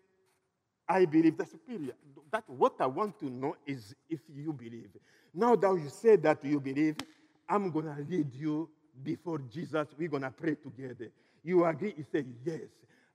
I 0.88 1.04
believe 1.04 1.38
that's 1.38 1.52
superior. 1.52 1.94
That 2.32 2.42
what 2.48 2.74
I 2.80 2.86
want 2.86 3.20
to 3.20 3.26
know 3.30 3.54
is 3.64 3.94
if 4.10 4.18
you 4.34 4.52
believe. 4.52 4.90
Now 5.32 5.54
that 5.54 5.72
you 5.80 5.88
say 5.88 6.16
that 6.16 6.44
you 6.44 6.58
believe, 6.58 6.96
I'm 7.48 7.70
gonna 7.70 7.96
lead 8.08 8.34
you 8.34 8.68
before 9.04 9.38
Jesus. 9.38 9.86
We're 9.96 10.08
gonna 10.08 10.32
pray 10.32 10.56
together. 10.56 11.10
You 11.44 11.64
agree? 11.66 11.94
He 11.96 12.02
said, 12.02 12.26
Yes. 12.44 12.68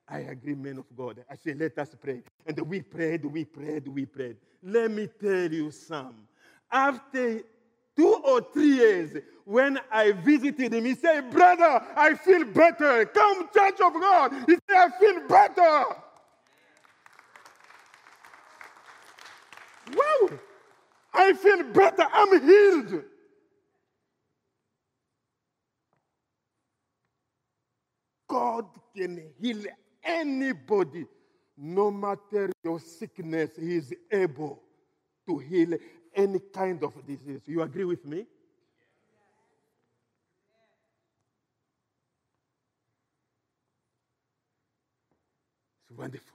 I 0.07 0.19
agree, 0.19 0.55
man 0.55 0.77
of 0.77 0.85
God. 0.97 1.23
I 1.29 1.35
said, 1.35 1.57
let 1.57 1.77
us 1.77 1.95
pray. 2.01 2.21
And 2.45 2.59
we 2.61 2.81
prayed, 2.81 3.23
we 3.23 3.45
prayed, 3.45 3.87
we 3.87 4.05
prayed. 4.05 4.35
Let 4.61 4.91
me 4.91 5.07
tell 5.07 5.49
you 5.49 5.71
some. 5.71 6.27
After 6.69 7.43
two 7.95 8.13
or 8.23 8.41
three 8.53 8.75
years, 8.75 9.17
when 9.45 9.79
I 9.91 10.11
visited 10.11 10.73
him, 10.73 10.85
he 10.85 10.95
said, 10.95 11.31
Brother, 11.31 11.83
I 11.95 12.15
feel 12.15 12.45
better. 12.45 13.05
Come, 13.05 13.49
Church 13.53 13.79
of 13.81 13.93
God. 13.93 14.33
He 14.47 14.53
said, 14.53 14.77
I 14.77 14.89
feel 14.99 15.27
better. 15.27 15.85
Wow. 19.93 20.39
I 21.13 21.33
feel 21.33 21.63
better. 21.63 22.05
I'm 22.11 22.41
healed. 22.47 23.03
God 28.27 28.65
can 28.95 29.21
heal 29.41 29.63
anybody, 30.03 31.05
no 31.57 31.91
matter 31.91 32.49
your 32.63 32.79
sickness, 32.79 33.49
He 33.59 33.75
is 33.75 33.93
able 34.09 34.61
to 35.27 35.37
heal 35.39 35.77
any 36.15 36.39
kind 36.53 36.83
of 36.83 36.93
disease. 37.05 37.41
You 37.45 37.61
agree 37.61 37.85
with 37.85 38.05
me? 38.05 38.25
It's 45.89 45.97
wonderful. 45.97 46.27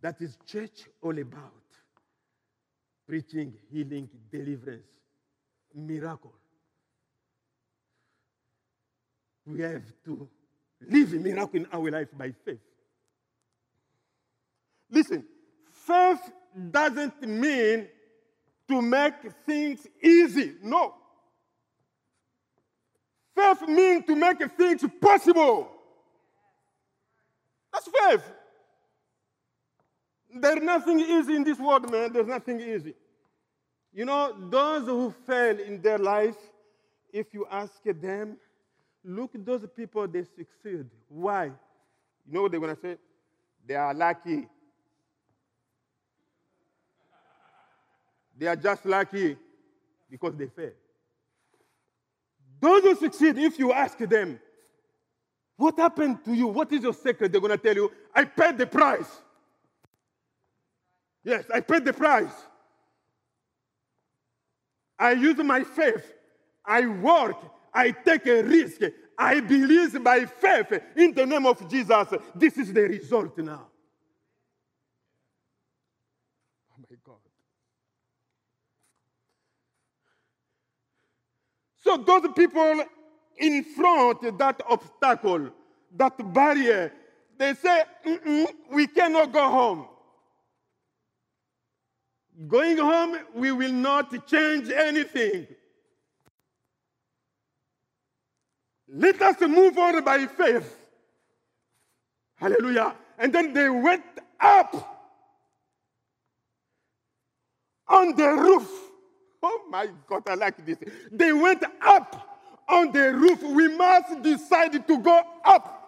That 0.00 0.20
is 0.20 0.36
church 0.46 0.88
all 1.00 1.18
about. 1.18 1.52
Preaching, 3.06 3.54
healing, 3.70 4.08
deliverance, 4.30 4.86
miracle. 5.74 6.32
We 9.46 9.60
have 9.60 9.82
to 10.04 10.28
live 10.88 11.12
a 11.12 11.16
miracle 11.16 11.60
in 11.60 11.66
our 11.72 11.90
life 11.90 12.08
by 12.16 12.32
faith. 12.44 12.60
Listen, 14.90 15.24
faith 15.70 16.20
doesn't 16.70 17.22
mean 17.22 17.88
to 18.72 18.82
make 18.82 19.14
things 19.46 19.86
easy. 20.02 20.54
No. 20.62 20.94
Faith 23.34 23.68
means 23.68 24.04
to 24.06 24.16
make 24.16 24.38
things 24.56 24.84
possible. 25.00 25.70
That's 27.72 27.88
faith. 27.88 28.24
There's 30.34 30.62
nothing 30.62 31.00
easy 31.00 31.36
in 31.36 31.44
this 31.44 31.58
world, 31.58 31.90
man. 31.90 32.12
There's 32.12 32.26
nothing 32.26 32.60
easy. 32.60 32.94
You 33.92 34.06
know, 34.06 34.34
those 34.50 34.86
who 34.86 35.14
fail 35.26 35.58
in 35.58 35.80
their 35.82 35.98
life, 35.98 36.36
if 37.12 37.34
you 37.34 37.46
ask 37.50 37.74
them, 37.84 38.38
Look 39.04 39.32
those 39.34 39.66
people, 39.74 40.06
they 40.06 40.24
succeed. 40.24 40.86
Why? 41.08 41.46
You 41.46 41.52
know 42.28 42.42
what 42.42 42.52
they're 42.52 42.60
going 42.60 42.74
to 42.74 42.80
say? 42.80 42.96
They 43.66 43.74
are 43.74 43.92
lucky. 43.92 44.46
They 48.42 48.48
are 48.48 48.56
just 48.56 48.84
lucky 48.84 49.36
because 50.10 50.34
they 50.34 50.48
fail. 50.48 50.72
Those 52.60 52.82
who 52.82 52.96
succeed, 52.96 53.38
if 53.38 53.56
you 53.56 53.72
ask 53.72 53.96
them, 53.98 54.40
what 55.56 55.78
happened 55.78 56.24
to 56.24 56.34
you? 56.34 56.48
What 56.48 56.72
is 56.72 56.82
your 56.82 56.92
secret? 56.92 57.30
They're 57.30 57.40
going 57.40 57.56
to 57.56 57.56
tell 57.56 57.76
you, 57.76 57.92
I 58.12 58.24
paid 58.24 58.58
the 58.58 58.66
price. 58.66 59.06
Yes, 61.22 61.44
I 61.54 61.60
paid 61.60 61.84
the 61.84 61.92
price. 61.92 62.32
I 64.98 65.12
use 65.12 65.36
my 65.36 65.62
faith. 65.62 66.12
I 66.66 66.84
work. 66.88 67.36
I 67.72 67.92
take 67.92 68.26
a 68.26 68.42
risk. 68.42 68.80
I 69.16 69.38
believe 69.38 70.02
by 70.02 70.24
faith 70.24 70.82
in 70.96 71.14
the 71.14 71.26
name 71.26 71.46
of 71.46 71.70
Jesus. 71.70 72.08
This 72.34 72.58
is 72.58 72.72
the 72.72 72.82
result 72.82 73.38
now. 73.38 73.68
Oh 76.72 76.80
my 76.90 76.96
God. 77.06 77.18
So 81.82 81.96
those 81.96 82.28
people 82.36 82.84
in 83.38 83.64
front 83.64 84.38
that 84.38 84.60
obstacle, 84.68 85.50
that 85.96 86.32
barrier, 86.32 86.92
they 87.38 87.54
say, 87.54 87.82
we 88.70 88.86
cannot 88.86 89.32
go 89.32 89.50
home. 89.50 89.88
Going 92.48 92.78
home, 92.78 93.18
we 93.34 93.52
will 93.52 93.72
not 93.72 94.26
change 94.26 94.70
anything. 94.70 95.46
Let 98.88 99.20
us 99.22 99.40
move 99.40 99.76
on 99.78 100.04
by 100.04 100.26
faith. 100.26 100.76
Hallelujah. 102.36 102.94
And 103.18 103.32
then 103.32 103.52
they 103.52 103.68
went 103.68 104.04
up 104.40 104.74
on 107.88 108.16
the 108.16 108.28
roof. 108.28 108.81
Oh 109.42 109.62
my 109.70 109.88
God, 110.06 110.22
I 110.28 110.34
like 110.34 110.64
this. 110.64 110.78
They 111.10 111.32
went 111.32 111.64
up 111.82 112.28
on 112.68 112.92
the 112.92 113.12
roof. 113.12 113.42
We 113.42 113.76
must 113.76 114.22
decide 114.22 114.86
to 114.86 114.98
go 114.98 115.20
up. 115.44 115.78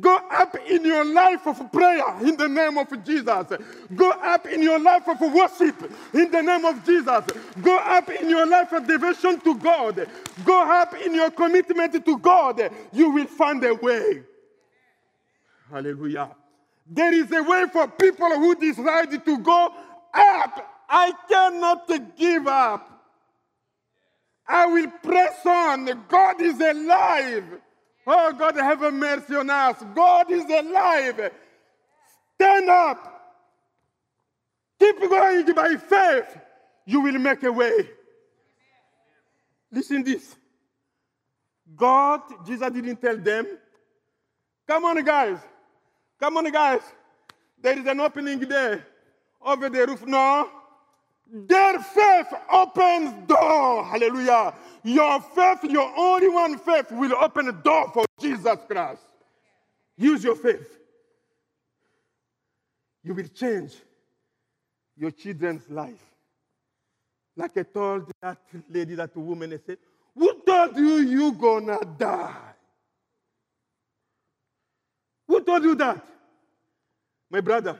Go 0.00 0.16
up 0.30 0.54
in 0.68 0.84
your 0.84 1.02
life 1.02 1.46
of 1.46 1.72
prayer 1.72 2.04
in 2.20 2.36
the 2.36 2.46
name 2.46 2.76
of 2.76 3.04
Jesus. 3.04 3.46
Go 3.96 4.10
up 4.10 4.46
in 4.46 4.62
your 4.62 4.78
life 4.78 5.08
of 5.08 5.18
worship 5.20 5.90
in 6.12 6.30
the 6.30 6.42
name 6.42 6.64
of 6.66 6.84
Jesus. 6.84 7.24
Go 7.62 7.78
up 7.78 8.10
in 8.10 8.28
your 8.28 8.46
life 8.46 8.70
of 8.72 8.86
devotion 8.86 9.40
to 9.40 9.54
God. 9.56 10.06
Go 10.44 10.62
up 10.62 10.94
in 10.94 11.14
your 11.14 11.30
commitment 11.30 12.04
to 12.04 12.18
God. 12.18 12.70
You 12.92 13.10
will 13.10 13.26
find 13.26 13.64
a 13.64 13.74
way. 13.74 14.22
Hallelujah. 15.70 16.36
There 16.86 17.14
is 17.14 17.32
a 17.32 17.42
way 17.42 17.64
for 17.72 17.88
people 17.88 18.28
who 18.28 18.54
decide 18.56 19.24
to 19.24 19.38
go 19.38 19.74
up. 20.12 20.77
I 20.88 21.12
cannot 21.28 22.16
give 22.16 22.46
up. 22.46 22.98
I 24.46 24.66
will 24.66 24.90
press 25.02 25.44
on. 25.44 26.04
God 26.08 26.40
is 26.40 26.58
alive. 26.58 27.44
Oh, 28.06 28.32
God, 28.32 28.56
have 28.56 28.94
mercy 28.94 29.36
on 29.36 29.50
us. 29.50 29.76
God 29.94 30.30
is 30.30 30.44
alive. 30.44 31.30
Stand 32.36 32.70
up. 32.70 33.14
Keep 34.78 35.00
going 35.00 35.54
by 35.54 35.76
faith. 35.76 36.38
You 36.86 37.00
will 37.02 37.18
make 37.18 37.42
a 37.42 37.52
way. 37.52 37.90
Listen 39.70 40.02
this. 40.02 40.36
God, 41.76 42.22
Jesus 42.46 42.70
didn't 42.70 43.00
tell 43.02 43.18
them, 43.18 43.46
come 44.66 44.84
on, 44.86 45.04
guys. 45.04 45.38
Come 46.18 46.38
on, 46.38 46.50
guys. 46.50 46.80
There 47.60 47.78
is 47.78 47.86
an 47.86 48.00
opening 48.00 48.40
there 48.40 48.86
over 49.42 49.68
the 49.68 49.86
roof. 49.86 50.06
No. 50.06 50.48
Their 51.30 51.78
faith 51.80 52.32
opens 52.50 53.12
door. 53.26 53.84
Hallelujah. 53.84 54.54
Your 54.82 55.20
faith, 55.20 55.64
your 55.64 55.92
only 55.96 56.28
one 56.28 56.58
faith, 56.58 56.90
will 56.90 57.14
open 57.20 57.48
a 57.48 57.52
door 57.52 57.90
for 57.92 58.06
Jesus 58.18 58.58
Christ. 58.66 59.02
Use 59.96 60.24
your 60.24 60.36
faith. 60.36 60.78
You 63.04 63.14
will 63.14 63.28
change 63.28 63.74
your 64.96 65.10
children's 65.10 65.68
life. 65.68 66.02
Like 67.36 67.56
I 67.56 67.62
told 67.62 68.10
that 68.22 68.38
lady, 68.70 68.94
that 68.94 69.16
woman, 69.16 69.52
I 69.52 69.58
said, 69.58 69.78
Who 70.16 70.42
told 70.46 70.76
you 70.76 70.96
you 70.96 71.32
gonna 71.32 71.78
die? 71.98 72.34
Who 75.28 75.40
told 75.42 75.62
you 75.62 75.74
that? 75.76 76.04
My 77.30 77.40
brother, 77.40 77.78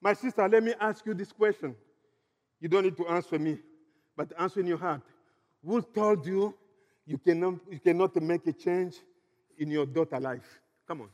my 0.00 0.14
sister, 0.14 0.48
let 0.48 0.62
me 0.62 0.74
ask 0.80 1.04
you 1.04 1.12
this 1.12 1.32
question. 1.32 1.74
You 2.60 2.68
don't 2.68 2.84
need 2.84 2.96
to 2.96 3.06
answer 3.08 3.38
me, 3.38 3.58
but 4.16 4.32
answer 4.38 4.60
in 4.60 4.66
your 4.66 4.78
heart. 4.78 5.02
Who 5.64 5.82
told 5.82 6.26
you 6.26 6.54
you 7.06 7.18
cannot, 7.18 7.54
you 7.70 7.80
cannot 7.80 8.16
make 8.16 8.46
a 8.46 8.52
change 8.52 8.96
in 9.58 9.70
your 9.70 9.86
daughter's 9.86 10.22
life? 10.22 10.60
Come 10.86 11.02
on. 11.02 11.08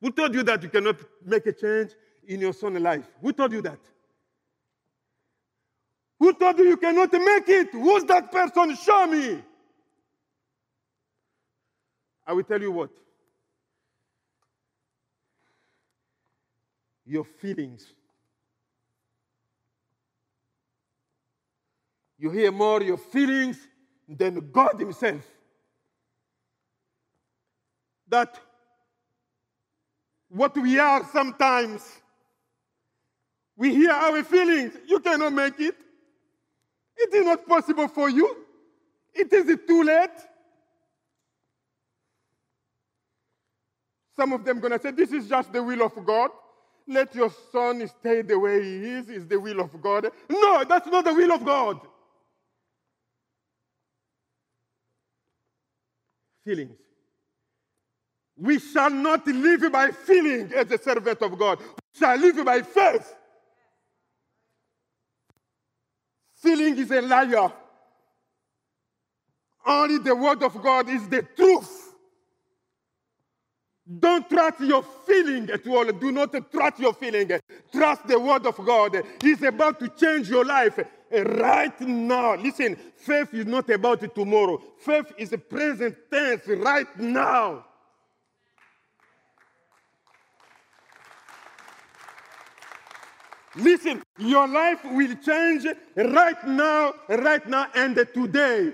Who 0.00 0.10
told 0.10 0.34
you 0.34 0.42
that 0.42 0.62
you 0.62 0.68
cannot 0.68 0.96
make 1.24 1.46
a 1.46 1.52
change 1.52 1.92
in 2.26 2.40
your 2.40 2.52
son's 2.52 2.80
life? 2.80 3.06
Who 3.22 3.32
told 3.32 3.52
you 3.52 3.62
that? 3.62 3.80
Who 6.18 6.32
told 6.32 6.58
you 6.58 6.64
you 6.64 6.76
cannot 6.76 7.12
make 7.12 7.48
it? 7.48 7.72
Who's 7.72 8.04
that 8.04 8.32
person? 8.32 8.74
Show 8.76 9.06
me. 9.06 9.42
I 12.26 12.32
will 12.32 12.42
tell 12.42 12.60
you 12.60 12.72
what. 12.72 12.90
Your 17.04 17.24
feelings. 17.24 17.86
You 22.18 22.30
hear 22.30 22.50
more 22.50 22.82
your 22.82 22.96
feelings 22.96 23.58
than 24.08 24.50
God 24.50 24.80
Himself. 24.80 25.22
That 28.08 28.38
what 30.28 30.56
we 30.56 30.78
are 30.78 31.04
sometimes, 31.12 31.82
we 33.56 33.74
hear 33.74 33.90
our 33.90 34.22
feelings. 34.22 34.74
You 34.86 35.00
cannot 35.00 35.32
make 35.32 35.58
it. 35.60 35.76
It 36.96 37.14
is 37.14 37.24
not 37.26 37.46
possible 37.46 37.88
for 37.88 38.08
you. 38.08 38.36
It 39.14 39.32
is 39.32 39.58
too 39.66 39.82
late. 39.82 40.10
Some 44.14 44.32
of 44.32 44.44
them 44.44 44.60
to 44.60 44.78
say, 44.82 44.90
This 44.92 45.12
is 45.12 45.28
just 45.28 45.52
the 45.52 45.62
will 45.62 45.82
of 45.82 46.04
God. 46.04 46.30
Let 46.88 47.14
your 47.14 47.30
son 47.52 47.86
stay 47.88 48.22
the 48.22 48.38
way 48.38 48.62
he 48.62 48.76
is, 48.90 49.08
is 49.08 49.26
the 49.26 49.38
will 49.38 49.60
of 49.60 49.80
God. 49.82 50.08
No, 50.30 50.64
that's 50.64 50.86
not 50.86 51.04
the 51.04 51.12
will 51.12 51.32
of 51.32 51.44
God. 51.44 51.80
Feelings. 56.46 56.76
We 58.38 58.60
shall 58.60 58.90
not 58.90 59.26
live 59.26 59.72
by 59.72 59.90
feeling 59.90 60.52
as 60.54 60.70
a 60.70 60.78
servant 60.78 61.20
of 61.20 61.36
God. 61.36 61.58
We 61.58 61.98
shall 61.98 62.16
live 62.16 62.44
by 62.44 62.62
faith. 62.62 63.16
Feeling 66.36 66.78
is 66.78 66.92
a 66.92 67.00
liar. 67.00 67.52
Only 69.66 69.98
the 69.98 70.14
word 70.14 70.44
of 70.44 70.62
God 70.62 70.88
is 70.88 71.08
the 71.08 71.22
truth. 71.36 71.94
Don't 73.98 74.28
trust 74.30 74.60
your 74.60 74.84
feeling 75.04 75.50
at 75.50 75.66
all. 75.66 75.90
Do 75.90 76.12
not 76.12 76.32
trust 76.52 76.78
your 76.78 76.92
feeling. 76.92 77.28
Trust 77.72 78.06
the 78.06 78.20
word 78.20 78.46
of 78.46 78.56
God. 78.64 79.02
He's 79.20 79.42
about 79.42 79.80
to 79.80 79.88
change 79.88 80.28
your 80.28 80.44
life 80.44 80.78
Eh, 81.10 81.22
right 81.22 81.80
now. 81.80 82.34
Listen, 82.34 82.76
faith 82.96 83.32
is 83.32 83.46
not 83.46 83.70
about 83.70 84.14
tomorrow. 84.14 84.60
Faith 84.78 85.12
is 85.16 85.32
a 85.32 85.38
present 85.38 85.96
tense 86.10 86.42
right 86.48 86.98
now. 86.98 87.64
Listen, 93.54 94.02
your 94.18 94.46
life 94.46 94.84
will 94.84 95.14
change 95.24 95.66
right 95.96 96.46
now, 96.46 96.92
right 97.08 97.46
now, 97.48 97.68
and 97.74 97.96
today. 98.12 98.72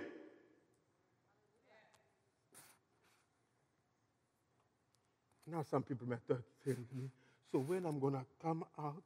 Now, 5.46 5.62
some 5.70 5.82
people 5.82 6.08
might 6.08 6.26
to 6.26 6.36
me, 6.66 7.10
so 7.52 7.58
when 7.58 7.84
I'm 7.84 8.00
going 8.00 8.14
to 8.14 8.24
come 8.42 8.64
out 8.78 9.04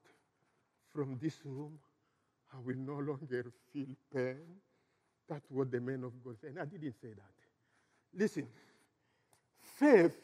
from 0.94 1.18
this 1.20 1.34
room, 1.44 1.78
I 2.56 2.58
will 2.64 2.76
no 2.76 2.94
longer 2.94 3.52
feel 3.72 3.86
pain. 4.14 4.38
That's 5.28 5.44
what 5.50 5.70
the 5.70 5.80
man 5.80 6.04
of 6.04 6.12
God 6.24 6.36
said. 6.40 6.50
And 6.50 6.60
I 6.60 6.64
didn't 6.64 6.94
say 7.02 7.08
that. 7.08 8.18
Listen, 8.18 8.46
faith 9.78 10.16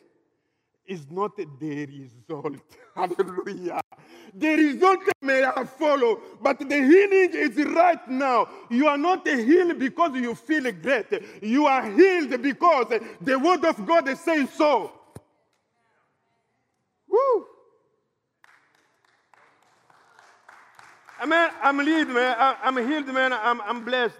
is 0.86 1.10
not 1.10 1.36
the 1.36 1.86
result. 1.86 2.56
Hallelujah. 2.94 3.80
The 4.34 4.48
result 4.48 5.00
may 5.20 5.44
follow, 5.78 6.20
but 6.40 6.58
the 6.58 6.76
healing 6.76 7.30
is 7.34 7.56
right 7.66 8.08
now. 8.08 8.48
You 8.70 8.86
are 8.86 8.98
not 8.98 9.26
healed 9.26 9.78
because 9.78 10.14
you 10.14 10.34
feel 10.34 10.70
great. 10.72 11.06
You 11.42 11.66
are 11.66 11.90
healed 11.90 12.40
because 12.40 12.98
the 13.20 13.38
word 13.38 13.64
of 13.64 13.84
God 13.86 14.16
saying 14.16 14.48
so. 14.48 14.92
Woo! 17.08 17.46
I 21.22 21.24
mean, 21.24 21.50
I'm 21.62 21.86
healed, 21.86 22.08
man. 22.08 22.34
I'm 22.38 22.76
healed, 22.76 23.06
man. 23.06 23.32
I'm, 23.32 23.60
I'm 23.60 23.84
blessed. 23.84 24.18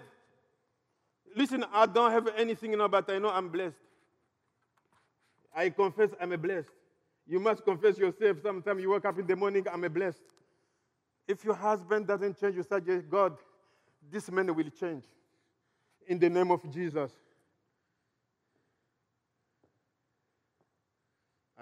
Listen, 1.35 1.65
I 1.73 1.85
don't 1.85 2.11
have 2.11 2.29
anything, 2.37 2.71
know, 2.77 2.87
but 2.87 3.11
I 3.11 3.19
know 3.19 3.29
I'm 3.29 3.49
blessed. 3.49 3.75
I 5.53 5.69
confess 5.69 6.11
I'm 6.21 6.31
a 6.31 6.37
blessed. 6.37 6.69
You 7.27 7.41
must 7.41 7.65
confess 7.65 7.97
yourself. 7.97 8.37
Sometimes 8.41 8.81
you 8.81 8.91
wake 8.91 9.03
up 9.03 9.19
in 9.19 9.27
the 9.27 9.35
morning, 9.35 9.65
I'm 9.69 9.83
a 9.83 9.89
blessed. 9.89 10.21
If 11.27 11.43
your 11.43 11.55
husband 11.55 12.07
doesn't 12.07 12.39
change, 12.39 12.55
you 12.55 12.63
suggest, 12.63 13.09
God, 13.09 13.35
this 14.09 14.31
man 14.31 14.55
will 14.55 14.69
change. 14.69 15.03
In 16.07 16.19
the 16.19 16.29
name 16.29 16.51
of 16.51 16.61
Jesus. 16.71 17.11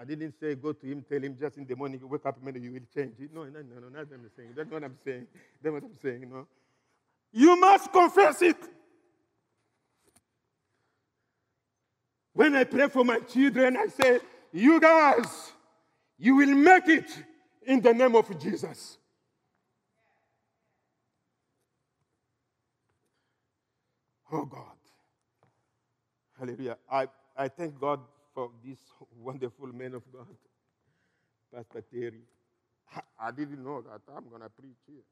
I 0.02 0.04
didn't 0.04 0.34
say 0.40 0.56
go 0.56 0.72
to 0.72 0.84
him, 0.84 1.04
tell 1.08 1.22
him 1.22 1.36
just 1.38 1.56
in 1.58 1.64
the 1.64 1.76
morning, 1.76 2.00
wake 2.02 2.26
up, 2.26 2.42
man, 2.42 2.60
you 2.60 2.72
will 2.72 2.80
change. 2.92 3.14
It. 3.20 3.32
No, 3.32 3.44
no, 3.44 3.50
no, 3.50 3.88
no, 3.88 3.88
that's 3.94 4.10
what 4.10 4.18
I'm 4.18 4.30
saying. 4.36 4.48
That's 4.56 4.68
what 4.68 4.82
I'm 4.82 4.98
saying. 5.04 5.26
That's 5.62 5.72
what 5.72 5.82
I'm 5.84 5.94
saying, 6.02 6.28
no. 6.28 6.48
You 7.30 7.54
must 7.54 7.92
confess 7.92 8.42
it. 8.42 8.56
When 12.32 12.56
I 12.56 12.64
pray 12.64 12.88
for 12.88 13.04
my 13.04 13.20
children, 13.20 13.76
I 13.76 13.86
say, 13.86 14.18
You 14.52 14.80
guys, 14.80 15.52
you 16.18 16.34
will 16.34 16.52
make 16.52 16.88
it 16.88 17.24
in 17.64 17.80
the 17.80 17.94
name 17.94 18.16
of 18.16 18.40
Jesus. 18.40 18.98
Oh 24.32 24.46
God. 24.46 24.64
Hallelujah. 26.36 26.76
I, 26.90 27.06
I 27.36 27.46
thank 27.46 27.78
God 27.78 28.00
for 28.34 28.50
this 28.64 28.78
wonderful 29.20 29.68
man 29.68 29.94
of 29.94 30.02
God, 30.12 30.26
Pastor 31.54 31.82
Terry. 31.92 32.22
I, 33.18 33.30
didn't 33.30 33.64
know 33.64 33.82
that 33.82 34.00
I'm 34.14 34.28
going 34.28 34.42
to 34.42 34.50
preach 34.50 34.76
here. 34.86 35.02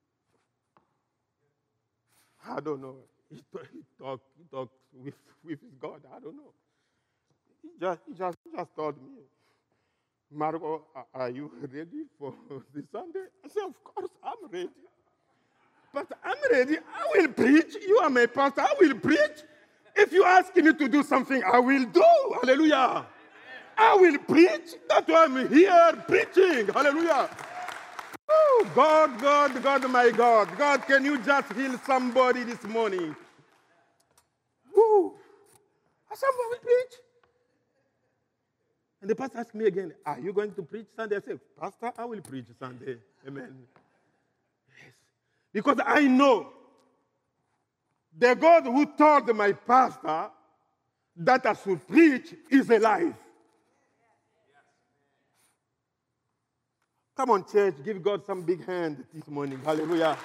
I 2.46 2.60
don't 2.60 2.82
know. 2.82 2.96
He, 3.30 3.36
he 3.72 3.82
talks 3.98 4.24
he 4.36 4.44
talk 4.50 4.70
with, 4.92 5.14
with 5.44 5.58
God. 5.80 6.02
I 6.14 6.20
don't 6.20 6.36
know. 6.36 6.52
He 7.62 7.70
just, 7.80 8.00
he 8.06 8.14
just, 8.14 8.38
he 8.44 8.56
just 8.56 8.74
told 8.76 8.96
me, 8.96 9.22
Margot, 10.32 10.82
are 11.14 11.30
you 11.30 11.50
ready 11.72 12.04
for 12.18 12.34
the 12.74 12.82
Sunday? 12.92 13.26
I 13.44 13.48
said, 13.48 13.64
Of 13.64 13.84
course, 13.84 14.10
I'm 14.22 14.50
ready. 14.50 14.68
But 15.92 16.06
I'm 16.24 16.36
ready. 16.50 16.76
I 16.78 17.18
will 17.18 17.28
preach. 17.28 17.76
You 17.86 17.98
are 17.98 18.10
my 18.10 18.26
pastor. 18.26 18.62
I 18.62 18.74
will 18.80 18.94
preach. 18.94 19.42
If 19.96 20.12
you 20.12 20.24
ask 20.24 20.54
me 20.56 20.72
to 20.72 20.88
do 20.88 21.02
something, 21.02 21.42
I 21.44 21.58
will 21.58 21.84
do. 21.86 22.04
Hallelujah. 22.42 23.06
I 23.76 23.94
will 23.96 24.18
preach. 24.18 24.74
That's 24.88 25.08
why 25.08 25.24
I'm 25.24 25.48
here 25.48 26.04
preaching. 26.06 26.68
Hallelujah. 26.68 27.28
Oh, 28.28 28.70
God, 28.74 29.20
God, 29.20 29.62
God, 29.62 29.90
my 29.90 30.10
God. 30.10 30.48
God, 30.56 30.86
can 30.86 31.04
you 31.04 31.18
just 31.18 31.52
heal 31.52 31.78
somebody 31.84 32.44
this 32.44 32.62
morning? 32.64 33.16
Woo. 34.74 35.14
Said, 36.14 36.28
will 36.36 36.58
preach. 36.58 37.00
And 39.00 39.10
the 39.10 39.14
pastor 39.14 39.38
asked 39.38 39.54
me 39.54 39.66
again, 39.66 39.94
Are 40.04 40.20
you 40.20 40.32
going 40.32 40.52
to 40.54 40.62
preach 40.62 40.86
Sunday? 40.94 41.16
I 41.16 41.20
said, 41.20 41.40
Pastor, 41.58 41.92
I 41.96 42.04
will 42.04 42.20
preach 42.20 42.46
Sunday. 42.58 42.96
Amen. 43.26 43.54
Yes. 44.68 44.92
Because 45.52 45.78
I 45.84 46.02
know 46.02 46.52
the 48.16 48.34
God 48.34 48.64
who 48.64 48.86
told 48.96 49.34
my 49.34 49.52
pastor 49.52 50.30
that 51.16 51.46
I 51.46 51.54
should 51.54 51.86
preach 51.86 52.34
is 52.50 52.68
alive. 52.70 53.14
Come 57.16 57.30
on, 57.30 57.44
church, 57.44 57.74
give 57.84 58.02
God 58.02 58.24
some 58.24 58.42
big 58.42 58.64
hand 58.64 59.04
this 59.12 59.28
morning. 59.28 59.60
Hallelujah. 59.64 60.16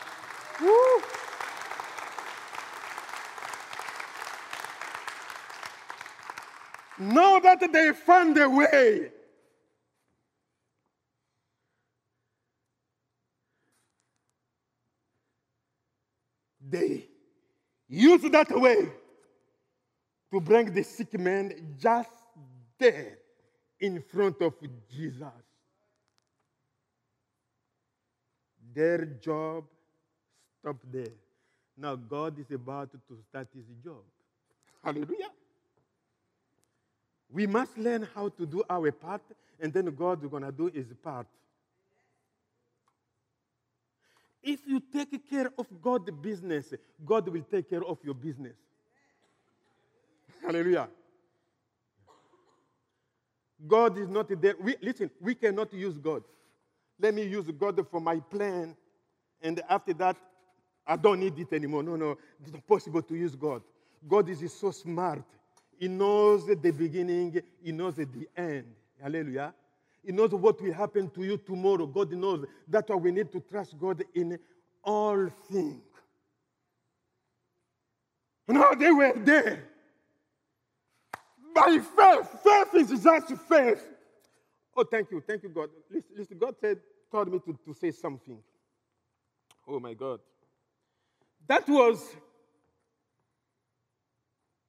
Woo. 0.61 1.01
Know 6.97 7.41
that 7.43 7.59
they 7.73 7.91
found 7.91 8.37
a 8.37 8.49
way. 8.49 9.11
they 16.67 17.07
used 18.15 18.31
that 18.31 18.49
way 18.51 18.89
to 20.31 20.41
bring 20.41 20.73
the 20.73 20.83
sick 20.83 21.19
man 21.19 21.75
just 21.77 22.09
there 22.77 23.17
in 23.79 24.01
front 24.01 24.41
of 24.41 24.53
Jesus. 24.91 25.23
Their 28.73 29.05
job 29.05 29.65
stopped 30.59 30.91
there. 30.91 31.13
Now 31.77 31.95
God 31.95 32.39
is 32.39 32.51
about 32.51 32.91
to 32.91 33.17
start 33.29 33.47
his 33.53 33.65
job. 33.83 34.03
Hallelujah. 34.83 35.31
We 37.29 37.47
must 37.47 37.77
learn 37.77 38.07
how 38.13 38.29
to 38.29 38.45
do 38.45 38.63
our 38.69 38.91
part, 38.91 39.21
and 39.59 39.73
then 39.73 39.93
God 39.95 40.23
is 40.23 40.29
going 40.29 40.43
to 40.43 40.51
do 40.51 40.67
his 40.67 40.85
part. 41.03 41.27
If 44.45 44.59
you 44.67 44.79
take 44.79 45.27
care 45.27 45.49
of 45.57 45.65
God's 45.81 46.11
business, 46.11 46.71
God 47.03 47.27
will 47.27 47.41
take 47.41 47.67
care 47.67 47.83
of 47.83 47.97
your 48.03 48.13
business. 48.13 48.53
Hallelujah. 50.45 50.87
God 53.67 53.97
is 53.97 54.07
not 54.07 54.29
there. 54.39 54.53
We, 54.61 54.75
listen, 54.83 55.09
we 55.19 55.33
cannot 55.33 55.73
use 55.73 55.97
God. 55.97 56.23
Let 56.99 57.15
me 57.15 57.23
use 57.23 57.49
God 57.57 57.83
for 57.89 57.99
my 57.99 58.19
plan, 58.19 58.75
and 59.41 59.61
after 59.67 59.93
that, 59.95 60.15
I 60.85 60.95
don't 60.95 61.19
need 61.19 61.39
it 61.39 61.51
anymore. 61.51 61.81
No, 61.81 61.95
no, 61.95 62.17
it's 62.39 62.53
not 62.53 62.67
possible 62.67 63.01
to 63.01 63.15
use 63.15 63.35
God. 63.35 63.63
God 64.07 64.29
is 64.29 64.53
so 64.53 64.69
smart. 64.69 65.23
He 65.79 65.87
knows 65.87 66.45
the 66.45 66.71
beginning, 66.71 67.41
He 67.63 67.71
knows 67.71 67.95
the 67.95 68.27
end. 68.37 68.67
Hallelujah. 69.01 69.55
He 70.05 70.11
knows 70.11 70.31
what 70.31 70.61
will 70.61 70.73
happen 70.73 71.09
to 71.09 71.23
you 71.23 71.37
tomorrow. 71.37 71.87
God 71.87 72.11
knows. 72.11 72.45
That's 72.67 72.89
why 72.89 72.95
we 72.95 73.11
need 73.11 73.31
to 73.31 73.39
trust 73.39 73.77
God 73.79 74.03
in 74.13 74.37
all 74.83 75.27
things. 75.51 75.81
Now 78.47 78.71
they 78.73 78.91
were 78.91 79.13
there. 79.15 79.63
By 81.55 81.79
faith. 81.79 82.43
Faith 82.43 82.91
is 82.91 83.03
just 83.03 83.33
faith. 83.49 83.83
Oh, 84.77 84.83
thank 84.83 85.09
you. 85.09 85.23
Thank 85.25 85.41
you, 85.41 85.49
God. 85.49 85.69
Listen 86.15 86.37
God 86.37 86.55
said, 86.61 86.79
told 87.11 87.31
me 87.31 87.39
to, 87.39 87.57
to 87.65 87.73
say 87.73 87.89
something. 87.89 88.37
Oh, 89.67 89.79
my 89.79 89.93
God. 89.93 90.19
That 91.47 91.67
was 91.67 92.05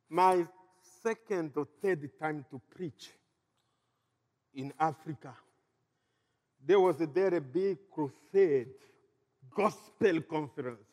my 0.09 0.47
second 1.03 1.53
or 1.57 1.67
third 1.83 2.09
time 2.19 2.45
to 2.51 2.61
preach 2.75 3.11
in 4.57 4.73
Africa. 4.81 5.35
There 6.65 6.81
was 6.81 7.01
a, 7.01 7.07
there 7.07 7.35
a 7.35 7.41
big 7.41 7.79
crusade, 7.93 8.69
gospel 9.55 10.21
conference, 10.23 10.89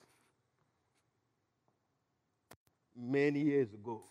many 2.96 3.40
years 3.40 3.74
ago. 3.74 4.04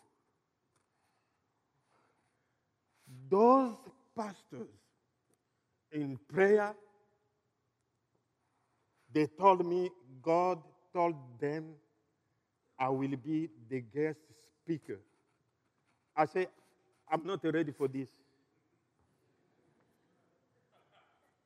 Those 3.29 3.77
pastors 4.17 4.69
in 5.93 6.19
prayer, 6.33 6.75
they 9.13 9.27
told 9.39 9.65
me 9.65 9.91
God 10.23 10.59
told 10.93 11.15
them 11.39 11.75
I 12.79 12.89
will 12.89 13.17
be 13.17 13.51
the 13.69 13.81
guest 13.81 14.19
speaker. 14.63 14.99
I 16.17 16.25
said, 16.25 16.49
I'm 17.11 17.25
not 17.25 17.45
ready 17.45 17.73
for 17.73 17.87
this. 17.89 18.09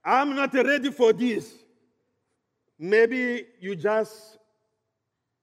I'm 0.06 0.36
not 0.36 0.54
ready 0.54 0.92
for 0.92 1.12
this. 1.12 1.52
Maybe 2.78 3.44
you 3.58 3.74
just 3.74 4.38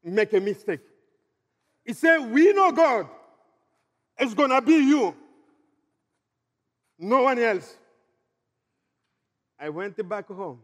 make 0.02 0.32
a 0.32 0.40
mistake. 0.40 0.80
He 1.84 1.92
said, 1.92 2.20
We 2.20 2.54
know 2.54 2.72
God. 2.72 3.10
It's 4.18 4.34
going 4.34 4.52
to 4.52 4.62
be 4.62 4.76
you, 4.76 5.14
no 6.98 7.24
one 7.24 7.40
else. 7.40 7.76
I 9.60 9.70
went 9.70 10.08
back 10.08 10.28
home. 10.28 10.60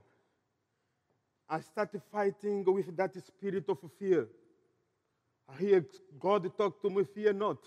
I 1.49 1.59
started 1.62 2.01
fighting 2.12 2.63
with 2.63 2.95
that 2.95 3.15
spirit 3.25 3.65
of 3.67 3.79
fear. 3.97 4.27
I 5.49 5.57
hear 5.57 5.85
God 6.19 6.49
talk 6.57 6.81
to 6.83 6.89
me, 6.89 7.03
fear 7.03 7.33
not. 7.33 7.57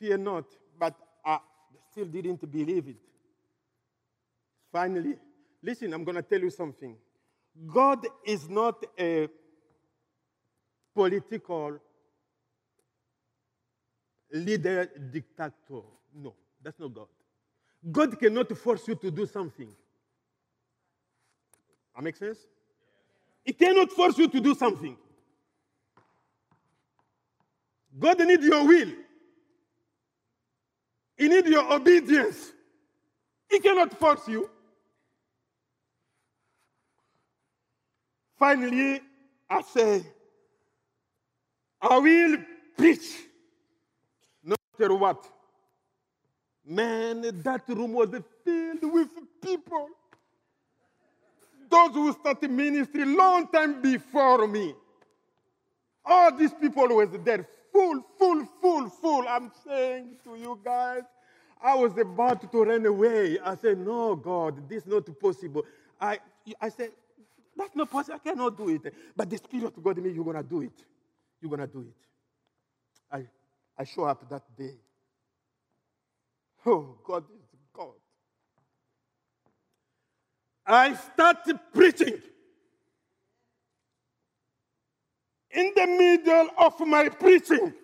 Fear 0.00 0.18
not. 0.18 0.44
But 0.78 0.96
I 1.24 1.38
still 1.90 2.06
didn't 2.06 2.50
believe 2.50 2.88
it. 2.88 3.07
Finally, 4.78 5.16
listen, 5.60 5.92
I'm 5.92 6.04
going 6.04 6.14
to 6.14 6.22
tell 6.22 6.38
you 6.38 6.50
something. 6.50 6.96
God 7.66 8.06
is 8.24 8.48
not 8.48 8.76
a 8.96 9.28
political 10.94 11.80
leader, 14.32 14.88
dictator. 15.10 15.82
No, 16.14 16.32
that's 16.62 16.78
not 16.78 16.94
God. 16.94 17.08
God 17.90 18.20
cannot 18.20 18.56
force 18.56 18.86
you 18.86 18.94
to 18.94 19.10
do 19.10 19.26
something. 19.26 19.68
That 21.96 22.04
makes 22.04 22.20
sense? 22.20 22.38
He 23.44 23.52
cannot 23.54 23.90
force 23.90 24.16
you 24.16 24.28
to 24.28 24.40
do 24.40 24.54
something. 24.54 24.96
God 27.98 28.20
needs 28.20 28.46
your 28.46 28.64
will. 28.64 28.92
He 31.16 31.26
needs 31.26 31.48
your 31.48 31.72
obedience. 31.72 32.52
He 33.50 33.58
cannot 33.58 33.98
force 33.98 34.28
you. 34.28 34.48
Finally, 38.38 39.00
I 39.50 39.62
say, 39.62 40.02
I 41.80 41.98
will 41.98 42.38
preach 42.76 43.18
no 44.44 44.54
matter 44.78 44.94
what. 44.94 45.24
Man, 46.64 47.22
that 47.42 47.62
room 47.68 47.94
was 47.94 48.10
filled 48.44 48.92
with 48.92 49.08
people. 49.42 49.88
Those 51.68 51.92
who 51.92 52.12
started 52.12 52.50
ministry 52.50 53.04
long 53.04 53.48
time 53.48 53.82
before 53.82 54.46
me. 54.46 54.74
All 56.04 56.34
these 56.36 56.52
people 56.54 56.88
was 56.88 57.08
there, 57.24 57.46
full, 57.72 58.02
full, 58.18 58.46
full, 58.60 58.88
full. 58.88 59.28
I'm 59.28 59.50
saying 59.66 60.16
to 60.24 60.36
you 60.36 60.58
guys, 60.64 61.02
I 61.62 61.74
was 61.74 61.96
about 61.98 62.50
to 62.50 62.64
run 62.64 62.86
away. 62.86 63.38
I 63.40 63.56
said, 63.56 63.78
No, 63.78 64.14
God, 64.14 64.68
this 64.68 64.84
is 64.84 64.88
not 64.88 65.06
possible. 65.18 65.64
I, 66.00 66.18
I 66.60 66.68
said, 66.68 66.90
That's 67.58 67.74
not 67.74 67.90
possible. 67.90 68.20
I 68.24 68.28
cannot 68.28 68.56
do 68.56 68.68
it. 68.68 68.94
But 69.16 69.28
the 69.28 69.36
Spirit 69.36 69.76
of 69.76 69.82
God 69.82 69.98
in 69.98 70.04
me, 70.04 70.10
you're 70.10 70.24
going 70.24 70.36
to 70.36 70.42
do 70.44 70.62
it. 70.62 70.84
You're 71.42 71.50
going 71.50 71.60
to 71.60 71.66
do 71.66 71.80
it. 71.80 72.06
I, 73.10 73.26
I 73.76 73.84
show 73.84 74.04
up 74.04 74.28
that 74.30 74.44
day. 74.56 74.76
Oh, 76.64 76.96
God 77.04 77.24
is 77.24 77.58
God. 77.72 77.94
I 80.64 80.94
started 80.94 81.58
preaching. 81.72 82.20
In 85.50 85.72
the 85.74 85.86
middle 85.86 86.50
of 86.58 86.78
my 86.80 87.08
preaching, 87.08 87.74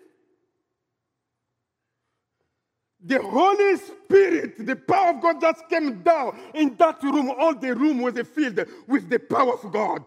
the 3.05 3.21
Holy 3.21 3.77
Spirit, 3.77 4.65
the 4.65 4.75
power 4.75 5.11
of 5.11 5.21
God 5.21 5.39
just 5.39 5.69
came 5.69 6.01
down 6.01 6.39
in 6.55 6.75
that 6.77 7.01
room. 7.03 7.29
All 7.37 7.53
the 7.53 7.75
room 7.75 8.01
was 8.01 8.19
filled 8.27 8.65
with 8.87 9.09
the 9.09 9.19
power 9.19 9.53
of 9.53 9.71
God. 9.71 10.03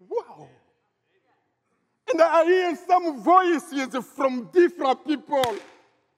Wow. 0.00 0.48
And 2.10 2.20
I 2.20 2.44
hear 2.44 2.76
some 2.88 3.22
voices 3.22 3.94
from 4.16 4.48
different 4.52 5.06
people. 5.06 5.56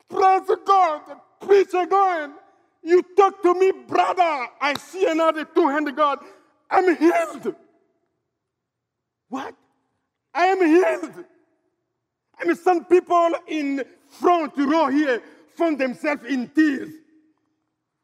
Praise 0.09 0.51
God, 0.65 1.03
preach 1.41 1.75
again. 1.75 2.35
You 2.83 3.03
talk 3.15 3.43
to 3.43 3.55
me, 3.55 3.73
brother. 3.87 4.47
I 4.61 4.75
see 4.79 5.07
another 5.07 5.45
two-handed 5.45 5.97
God. 5.97 6.21
I'm 6.71 6.97
healed. 6.97 7.55
What? 9.29 9.55
I 10.33 10.47
am 10.47 10.67
healed. 10.67 11.25
I 12.39 12.45
mean, 12.47 12.57
some 12.57 12.87
people 12.87 13.33
in 13.47 13.85
front 14.09 14.57
row 14.57 14.87
here 14.89 15.23
found 15.61 15.79
themselves 15.79 16.25
in 16.25 16.49
tears. 16.49 16.91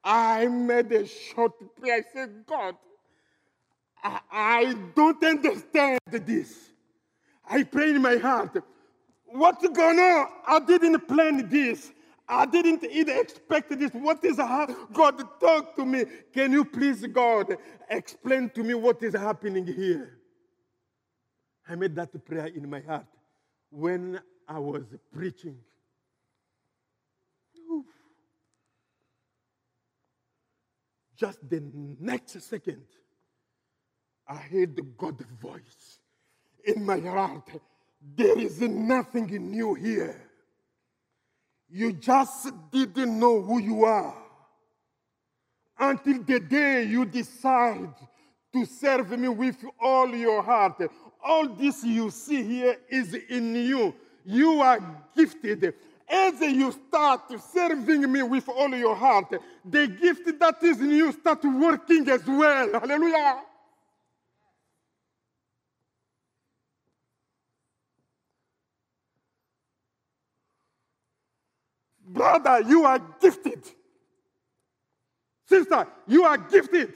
I 0.05 0.47
made 0.47 0.93
a 0.93 1.07
short 1.07 1.53
prayer. 1.77 1.97
I 1.97 2.03
said, 2.13 2.45
God, 2.47 2.75
I, 4.05 4.21
I 4.31 4.75
don't 4.95 5.25
understand 5.25 6.01
this. 6.11 6.71
I 7.49 7.63
pray 7.63 7.91
in 7.91 8.03
my 8.03 8.17
heart, 8.17 8.63
what's 9.25 9.67
going 9.69 9.99
on? 9.99 10.29
I 10.47 10.61
didn't 10.61 11.09
plan 11.09 11.49
this. 11.49 11.93
I 12.29 12.45
didn't 12.45 12.85
even 12.85 13.19
expect 13.19 13.71
this. 13.79 13.91
What 13.93 14.23
is 14.25 14.37
happening? 14.37 14.77
God, 14.93 15.23
talk 15.41 15.77
to 15.77 15.87
me. 15.87 16.05
Can 16.35 16.53
you 16.53 16.65
please, 16.65 17.07
God, 17.07 17.57
explain 17.89 18.51
to 18.51 18.63
me 18.63 18.75
what 18.75 19.03
is 19.03 19.15
happening 19.15 19.67
here? 19.67 20.19
I 21.69 21.75
made 21.75 21.95
that 21.97 22.13
prayer 22.25 22.47
in 22.47 22.69
my 22.69 22.81
heart 22.81 23.07
when 23.71 24.21
I 24.47 24.59
was 24.59 24.85
preaching. 25.13 25.59
Just 31.17 31.49
the 31.49 31.63
next 31.99 32.41
second, 32.43 32.83
I 34.29 34.37
heard 34.37 34.77
the 34.77 34.83
God 34.83 35.25
voice. 35.41 35.99
in 36.65 36.85
my 36.85 36.99
heart, 36.99 37.49
there 38.17 38.39
is 38.39 38.61
nothing 38.61 39.27
new 39.51 39.75
here. 39.75 40.21
You 41.69 41.93
just 41.93 42.51
didn't 42.71 43.19
know 43.19 43.41
who 43.41 43.61
you 43.61 43.85
are 43.85 44.15
until 45.79 46.23
the 46.23 46.41
day 46.41 46.85
you 46.85 47.05
decide 47.05 47.95
to 48.53 48.65
serve 48.65 49.11
me 49.19 49.29
with 49.29 49.57
all 49.81 50.09
your 50.09 50.43
heart. 50.43 50.83
All 51.25 51.49
this 51.49 51.85
you 51.85 52.11
see 52.11 52.43
here 52.43 52.77
is 52.89 53.15
in 53.15 53.55
you. 53.55 53.95
You 54.25 54.61
are 54.61 54.81
gifted. 55.17 55.75
As 56.09 56.41
you 56.41 56.71
start 56.71 57.23
serving 57.53 58.11
me 58.11 58.23
with 58.23 58.49
all 58.49 58.73
your 58.75 58.95
heart, 58.95 59.35
the 59.65 59.89
gift 59.89 60.39
that 60.39 60.63
is 60.63 60.81
in 60.81 60.91
you 60.91 61.13
start 61.13 61.45
working 61.45 62.09
as 62.09 62.25
well. 62.27 62.81
Hallelujah. 62.81 63.41
Brother, 72.07 72.63
you 72.69 72.85
are 72.85 73.01
gifted. 73.21 73.63
Sister, 75.49 75.87
you 76.07 76.25
are 76.25 76.39
gifted. 76.39 76.93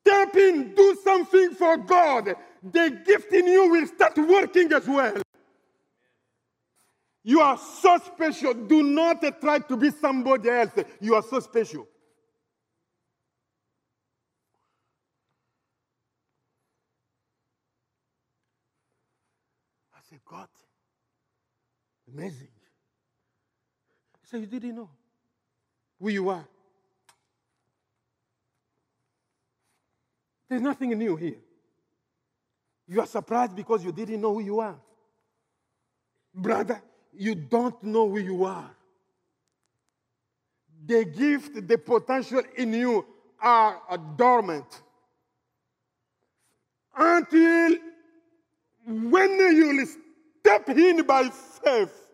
Step 0.00 0.34
in, 0.34 0.74
do 0.74 0.98
something 1.04 1.52
for 1.52 1.76
God. 1.76 2.34
The 2.62 3.00
gift 3.06 3.32
in 3.32 3.46
you 3.46 3.70
will 3.70 3.86
start 3.86 4.18
working 4.18 4.72
as 4.72 4.86
well. 4.86 5.22
You 7.22 7.40
are 7.40 7.58
so 7.58 7.98
special. 7.98 8.54
Do 8.54 8.82
not 8.82 9.22
try 9.40 9.58
to 9.58 9.76
be 9.76 9.90
somebody 9.90 10.48
else. 10.48 10.72
You 11.00 11.14
are 11.14 11.22
so 11.22 11.40
special. 11.40 11.86
I 19.94 19.98
said, 20.08 20.20
God, 20.24 20.48
amazing. 22.12 22.48
He 24.22 24.26
said, 24.26 24.40
You 24.40 24.46
didn't 24.46 24.76
know 24.76 24.90
who 26.00 26.08
you 26.08 26.28
are. 26.30 26.48
There's 30.48 30.62
nothing 30.62 30.90
new 30.98 31.16
here. 31.16 31.36
You 32.88 33.00
are 33.00 33.06
surprised 33.06 33.54
because 33.54 33.84
you 33.84 33.92
didn't 33.92 34.20
know 34.20 34.34
who 34.34 34.40
you 34.40 34.58
are. 34.58 34.76
Brother, 36.34 36.82
you 37.12 37.34
don't 37.34 37.82
know 37.82 38.08
who 38.08 38.18
you 38.18 38.44
are. 38.44 38.70
The 40.86 41.04
gift, 41.04 41.66
the 41.68 41.78
potential 41.78 42.42
in 42.56 42.72
you 42.72 43.04
are 43.40 43.80
dormant. 44.16 44.82
Until 46.96 47.76
when 48.86 49.30
you 49.38 49.86
step 50.40 50.68
in 50.70 51.02
by 51.02 51.28
faith, 51.28 52.08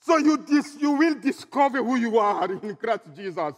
so 0.00 0.18
you, 0.18 0.38
dis- 0.38 0.76
you 0.78 0.92
will 0.92 1.14
discover 1.16 1.82
who 1.82 1.96
you 1.96 2.18
are 2.18 2.50
in 2.50 2.76
Christ 2.76 3.02
Jesus. 3.14 3.54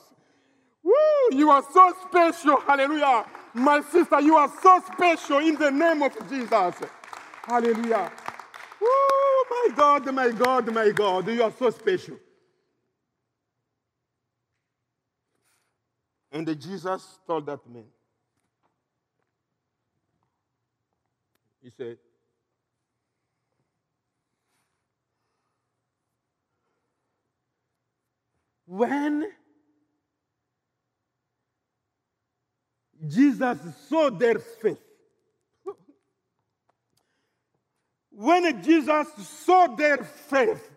Woo, 0.82 0.92
you 1.32 1.50
are 1.50 1.62
so 1.72 1.92
special. 2.08 2.60
Hallelujah. 2.60 3.26
My 3.54 3.82
sister, 3.82 4.20
you 4.20 4.36
are 4.36 4.50
so 4.62 4.82
special 4.92 5.38
in 5.38 5.56
the 5.56 5.70
name 5.70 6.02
of 6.02 6.16
Jesus. 6.28 6.74
Hallelujah. 7.44 8.10
My 9.50 9.68
God, 9.74 10.14
my 10.14 10.30
God, 10.30 10.72
my 10.72 10.90
God. 10.90 11.28
You 11.28 11.42
are 11.42 11.52
so 11.52 11.70
special. 11.70 12.18
And 16.30 16.60
Jesus 16.60 17.18
told 17.26 17.46
that 17.46 17.66
man, 17.68 17.84
He 21.62 21.70
said, 21.70 21.98
When 28.66 29.26
Jesus 33.06 33.58
saw 33.88 34.10
their 34.10 34.38
faith, 34.38 34.78
when 38.18 38.62
Jesus 38.62 39.06
saw 39.44 39.68
their 39.68 39.98
faith, 39.98 40.70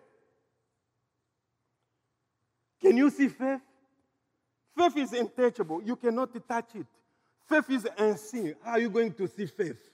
can 2.80 2.96
you 2.96 3.10
see 3.10 3.28
faith? 3.28 3.60
Faith 4.76 4.96
is 4.96 5.12
untouchable. 5.12 5.82
You 5.82 5.96
cannot 5.96 6.30
touch 6.48 6.76
it. 6.76 6.86
Faith 7.48 7.68
is 7.70 7.88
unseen. 7.98 8.54
How 8.64 8.72
are 8.72 8.78
you 8.78 8.90
going 8.90 9.12
to 9.14 9.26
see 9.26 9.46
faith? 9.46 9.90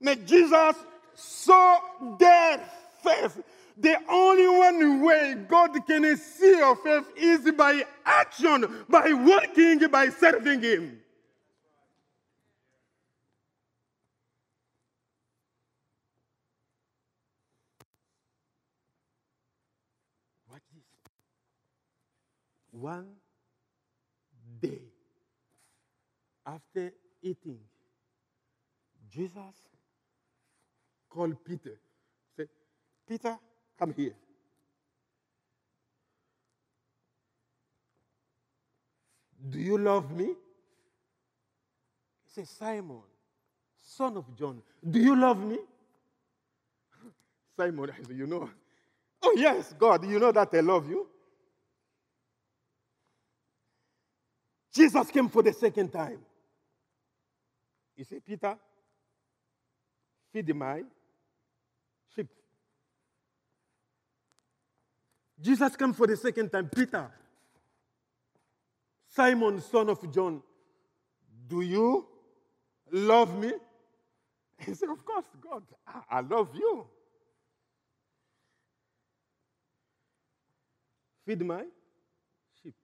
But 0.00 0.24
Jesus 0.26 0.76
saw 1.14 1.78
their 2.18 2.60
faith. 3.02 3.42
The 3.76 3.96
only 4.08 4.48
one 4.48 5.02
way 5.02 5.34
God 5.48 5.70
can 5.86 6.16
see 6.16 6.56
your 6.56 6.76
faith 6.76 7.04
is 7.16 7.50
by 7.52 7.84
action, 8.04 8.84
by 8.88 9.12
working, 9.12 9.88
by 9.88 10.08
serving 10.10 10.62
Him. 10.62 10.98
Watch 20.50 20.62
this. 20.74 20.82
One 22.82 23.06
day 24.60 24.80
after 26.44 26.92
eating, 27.22 27.60
Jesus 29.08 29.54
called 31.08 31.36
Peter. 31.44 31.78
Said, 32.36 32.48
Peter, 33.08 33.38
come 33.78 33.94
here. 33.96 34.14
Do 39.48 39.60
you 39.60 39.78
love 39.78 40.10
me? 40.10 40.24
He 40.24 40.34
said, 42.34 42.48
Simon, 42.48 43.02
son 43.80 44.16
of 44.16 44.36
John, 44.36 44.60
do 44.90 44.98
you 44.98 45.14
love 45.14 45.38
me? 45.38 45.58
Simon, 47.56 47.90
I 47.92 48.02
said, 48.04 48.16
you 48.16 48.26
know. 48.26 48.50
Oh, 49.22 49.34
yes, 49.36 49.72
God, 49.78 50.04
you 50.04 50.18
know 50.18 50.32
that 50.32 50.48
I 50.52 50.60
love 50.60 50.90
you. 50.90 51.11
Jesus 54.72 55.10
came 55.10 55.28
for 55.28 55.42
the 55.42 55.52
second 55.52 55.90
time. 55.90 56.18
He 57.94 58.04
said, 58.04 58.24
Peter, 58.24 58.56
feed 60.32 60.54
my 60.56 60.82
sheep. 62.14 62.28
Jesus 65.40 65.76
came 65.76 65.92
for 65.92 66.06
the 66.06 66.16
second 66.16 66.50
time. 66.50 66.70
Peter, 66.74 67.10
Simon, 69.08 69.60
son 69.60 69.90
of 69.90 70.10
John, 70.10 70.42
do 71.46 71.60
you 71.60 72.06
love 72.90 73.38
me? 73.38 73.52
He 74.58 74.74
said, 74.74 74.88
Of 74.88 75.04
course, 75.04 75.26
God, 75.40 75.62
I, 76.10 76.20
love 76.20 76.50
you. 76.54 76.86
Feed 81.26 81.44
my 81.44 81.64
sheep. 82.62 82.74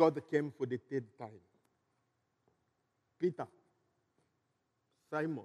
God 0.00 0.18
came 0.30 0.50
for 0.56 0.64
the 0.64 0.78
third 0.90 1.04
time. 1.18 1.28
Peter, 3.20 3.46
Simon, 5.10 5.44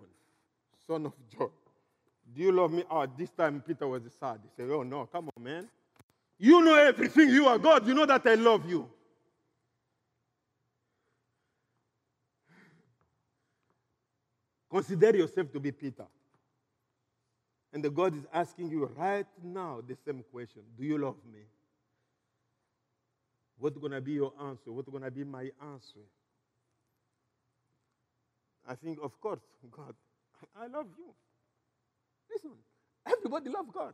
son 0.88 1.08
of 1.08 1.14
John, 1.30 1.50
do 2.34 2.42
you 2.42 2.54
love 2.54 2.72
me? 2.72 2.86
Oh, 2.90 3.06
this 3.06 3.32
time 3.32 3.62
Peter 3.68 3.86
was 3.86 4.04
sad. 4.18 4.40
He 4.44 4.50
said, 4.56 4.72
Oh, 4.72 4.84
no, 4.84 5.08
come 5.08 5.30
on, 5.36 5.44
man. 5.44 5.68
You 6.40 6.62
know 6.64 6.76
everything. 6.76 7.32
You 7.32 7.48
are 7.48 7.58
God. 7.58 7.86
You 7.86 7.94
know 7.94 8.06
that 8.06 8.26
I 8.26 8.36
love 8.36 8.70
you. 8.70 8.90
Consider 14.72 15.18
yourself 15.18 15.52
to 15.52 15.60
be 15.60 15.74
Peter. 15.74 16.06
And 17.74 17.84
the 17.84 17.90
God 17.90 18.16
is 18.16 18.26
asking 18.34 18.70
you 18.70 18.86
right 18.96 19.28
now 19.44 19.82
the 19.86 19.98
same 20.06 20.24
question 20.32 20.62
Do 20.78 20.86
you 20.86 20.98
love 20.98 21.18
me? 21.30 21.42
What's 23.58 23.78
going 23.78 23.94
to 23.94 24.02
be 24.02 24.14
your 24.14 24.34
answer? 24.42 24.72
What's 24.72 24.90
going 24.90 25.04
to 25.04 25.12
be 25.12 25.24
my 25.24 25.50
answer? 25.62 26.02
I 28.68 28.76
think, 28.76 29.00
of 29.02 29.20
course, 29.22 29.40
God, 29.72 29.94
I 30.60 30.68
love 30.68 30.88
you. 30.98 31.14
Listen, 32.32 32.52
everybody 33.08 33.50
loves 33.50 33.70
God. 33.74 33.94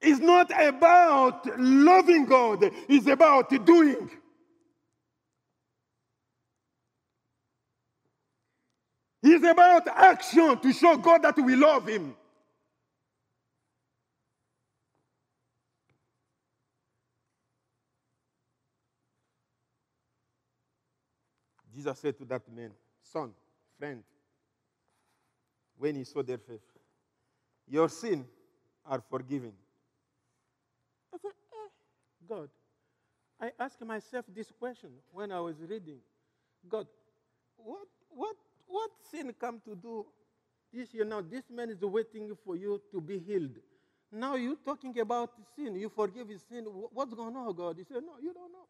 It's 0.00 0.20
not 0.20 0.50
about 0.62 1.58
loving 1.58 2.26
God, 2.26 2.70
it's 2.88 3.06
about 3.06 3.50
doing. 3.66 4.10
It's 9.20 9.44
about 9.44 9.88
action 9.88 10.58
to 10.60 10.72
show 10.72 10.96
God 10.96 11.22
that 11.22 11.36
we 11.36 11.56
love 11.56 11.88
Him. 11.88 12.14
Jesus 21.78 21.96
said 22.00 22.18
to 22.18 22.24
that 22.24 22.42
man, 22.52 22.72
Son, 23.00 23.30
friend, 23.78 24.02
when 25.78 25.94
he 25.94 26.02
saw 26.02 26.24
their 26.24 26.38
faith, 26.38 26.60
Your 27.68 27.88
sins 27.88 28.26
are 28.84 29.00
forgiven. 29.08 29.52
I 31.14 31.18
said, 31.18 31.28
eh, 31.28 31.68
God, 32.28 32.48
I 33.40 33.52
asked 33.60 33.80
myself 33.84 34.24
this 34.34 34.50
question 34.58 34.90
when 35.12 35.30
I 35.30 35.38
was 35.38 35.54
reading. 35.60 35.98
God, 36.68 36.88
what, 37.56 37.86
what, 38.08 38.34
what 38.66 38.90
sin 39.08 39.32
come 39.38 39.60
to 39.64 39.76
do 39.76 40.04
this 40.72 40.92
You 40.92 41.04
know, 41.04 41.22
This 41.22 41.44
man 41.48 41.70
is 41.70 41.80
waiting 41.80 42.36
for 42.44 42.56
you 42.56 42.82
to 42.90 43.00
be 43.00 43.20
healed. 43.20 43.56
Now 44.10 44.34
you're 44.34 44.56
talking 44.64 44.98
about 44.98 45.30
sin. 45.54 45.76
You 45.76 45.88
forgive 45.88 46.28
his 46.28 46.42
sin. 46.42 46.64
What's 46.64 47.14
going 47.14 47.36
on, 47.36 47.54
God? 47.54 47.76
He 47.78 47.84
said, 47.84 48.02
No, 48.04 48.14
you 48.20 48.34
don't 48.34 48.50
know. 48.50 48.66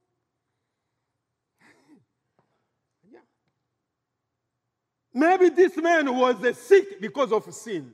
Maybe 5.13 5.49
this 5.49 5.77
man 5.77 6.15
was 6.15 6.37
sick 6.59 7.01
because 7.01 7.33
of 7.33 7.53
sin. 7.53 7.93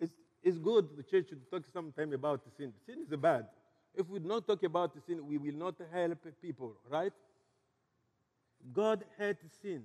It's, 0.00 0.12
it's 0.42 0.58
good 0.58 0.88
the 0.96 1.02
church 1.02 1.28
should 1.28 1.50
talk 1.50 1.62
sometime 1.72 2.12
about 2.12 2.42
sin. 2.56 2.72
Sin 2.86 3.04
is 3.08 3.16
bad. 3.16 3.46
If 3.94 4.08
we 4.08 4.18
don't 4.18 4.46
talk 4.46 4.62
about 4.62 4.92
sin, 5.06 5.26
we 5.26 5.38
will 5.38 5.54
not 5.54 5.74
help 5.92 6.18
people, 6.42 6.74
right? 6.90 7.12
God 8.72 9.04
hates 9.18 9.44
sin. 9.62 9.82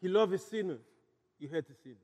He 0.00 0.08
loves 0.08 0.42
sin. 0.44 0.78
He 1.38 1.46
hates 1.46 1.72
sin. 1.82 1.96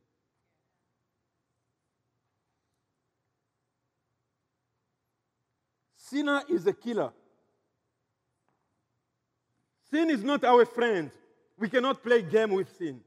Sinner 5.96 6.42
is 6.48 6.66
a 6.66 6.72
killer. 6.72 7.10
Sin 9.90 10.10
is 10.10 10.22
not 10.22 10.44
our 10.44 10.66
friend. 10.66 11.10
We 11.62 11.68
cannot 11.68 12.02
play 12.02 12.22
game 12.22 12.50
with 12.50 12.76
sin. 12.76 13.00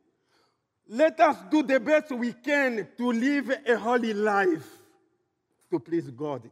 Let 0.87 1.19
us 1.19 1.35
do 1.51 1.61
the 1.61 1.77
best 1.77 2.09
we 2.11 2.31
can 2.31 2.87
to 2.97 3.11
live 3.11 3.51
a 3.67 3.77
holy 3.77 4.13
life 4.13 4.65
to 5.69 5.77
please 5.77 6.09
God. 6.09 6.49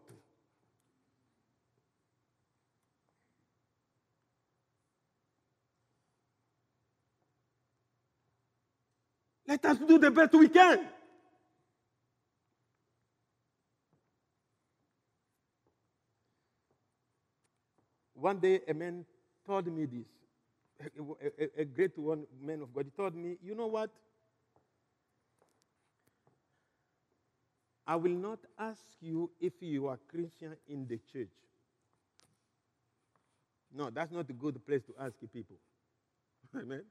Let 9.47 9.63
us 9.63 9.77
do 9.77 9.97
the 9.97 10.11
best 10.11 10.33
we 10.33 10.49
can. 10.49 10.85
One 18.15 18.39
day, 18.39 18.59
a 18.67 18.73
man 18.73 19.05
told 19.47 19.67
me 19.67 19.85
this. 19.85 20.22
A, 20.85 21.61
a, 21.61 21.65
great 21.65 21.97
one 21.97 22.25
man 22.41 22.61
of 22.61 22.73
God. 22.73 22.85
He 22.85 22.91
told 22.91 23.15
me, 23.15 23.37
You 23.41 23.55
know 23.55 23.67
what? 23.67 23.89
I 27.85 27.95
will 27.95 28.11
not 28.11 28.39
ask 28.57 28.81
you 29.01 29.29
if 29.41 29.53
you 29.59 29.87
are 29.87 29.99
Christian 30.09 30.55
in 30.67 30.87
the 30.87 30.99
church. 31.11 31.27
No, 33.75 33.89
that's 33.89 34.11
not 34.11 34.29
a 34.29 34.33
good 34.33 34.65
place 34.65 34.83
to 34.83 34.93
ask 34.99 35.15
people. 35.33 35.57
Amen. 36.55 36.83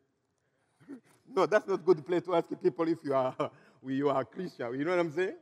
No, 1.35 1.47
that's 1.47 1.67
not 1.67 1.75
a 1.75 1.83
good 1.83 2.05
place 2.07 2.23
to 2.25 2.35
ask 2.35 2.49
people 2.63 2.89
if 2.89 2.99
you 3.05 3.15
are 3.15 3.35
you 3.87 4.11
are 4.11 4.25
Christian. 4.25 4.79
You 4.79 4.85
know 4.85 4.91
what 4.91 5.01
I'm 5.01 5.13
saying? 5.13 5.37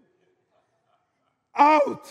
Out. 1.57 2.07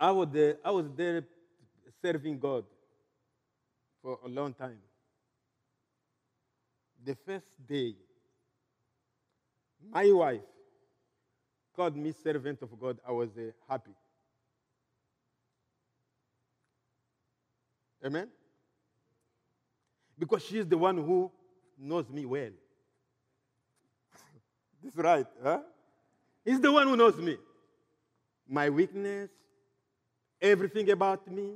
I 0.00 0.10
was 0.12 0.28
there, 0.32 0.56
I 0.64 0.70
was 0.70 0.86
there 0.96 1.22
serving 2.00 2.38
God 2.38 2.64
for 4.02 4.18
a 4.24 4.28
long 4.28 4.54
time. 4.54 4.78
The 7.04 7.14
first 7.26 7.46
day, 7.68 7.94
my 9.92 10.10
wife 10.10 10.40
called 11.76 11.96
me 11.96 12.12
servant 12.12 12.62
of 12.62 12.78
God. 12.80 12.98
I 13.06 13.12
was 13.12 13.28
uh, 13.36 13.50
happy. 13.68 13.92
Amen? 18.04 18.28
Because 20.18 20.44
she's 20.44 20.66
the 20.66 20.78
one 20.78 20.96
who 20.96 21.30
knows 21.78 22.08
me 22.08 22.24
well. 22.24 22.50
That's 24.82 24.96
right, 24.96 25.26
huh? 25.42 25.60
He's 26.44 26.60
the 26.60 26.72
one 26.72 26.86
who 26.86 26.96
knows 26.96 27.16
me. 27.16 27.36
My 28.48 28.70
weakness, 28.70 29.30
everything 30.40 30.90
about 30.90 31.30
me. 31.30 31.54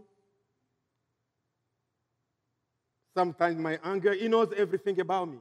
Sometimes 3.14 3.56
my 3.58 3.78
anger, 3.84 4.12
he 4.12 4.28
knows 4.28 4.52
everything 4.56 5.00
about 5.00 5.28
me. 5.28 5.38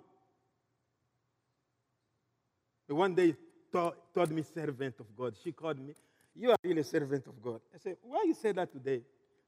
But 2.88 2.96
one 2.96 3.16
day, 3.16 3.36
told, 3.72 3.96
told 4.14 4.32
me 4.32 4.44
servant 4.44 4.96
of 5.00 5.08
God. 5.18 5.34
She 5.44 5.52
called 5.52 5.80
me, 5.80 5.94
you 6.36 6.52
are 6.52 6.58
really 6.64 6.82
a 6.82 6.84
servant 6.84 7.26
of 7.28 7.41
God. 7.41 7.62
I 7.74 7.78
said, 7.80 7.98
why 8.04 8.24
you 8.26 8.34
say 8.34 8.52
that 8.52 8.72
today? 8.72 9.02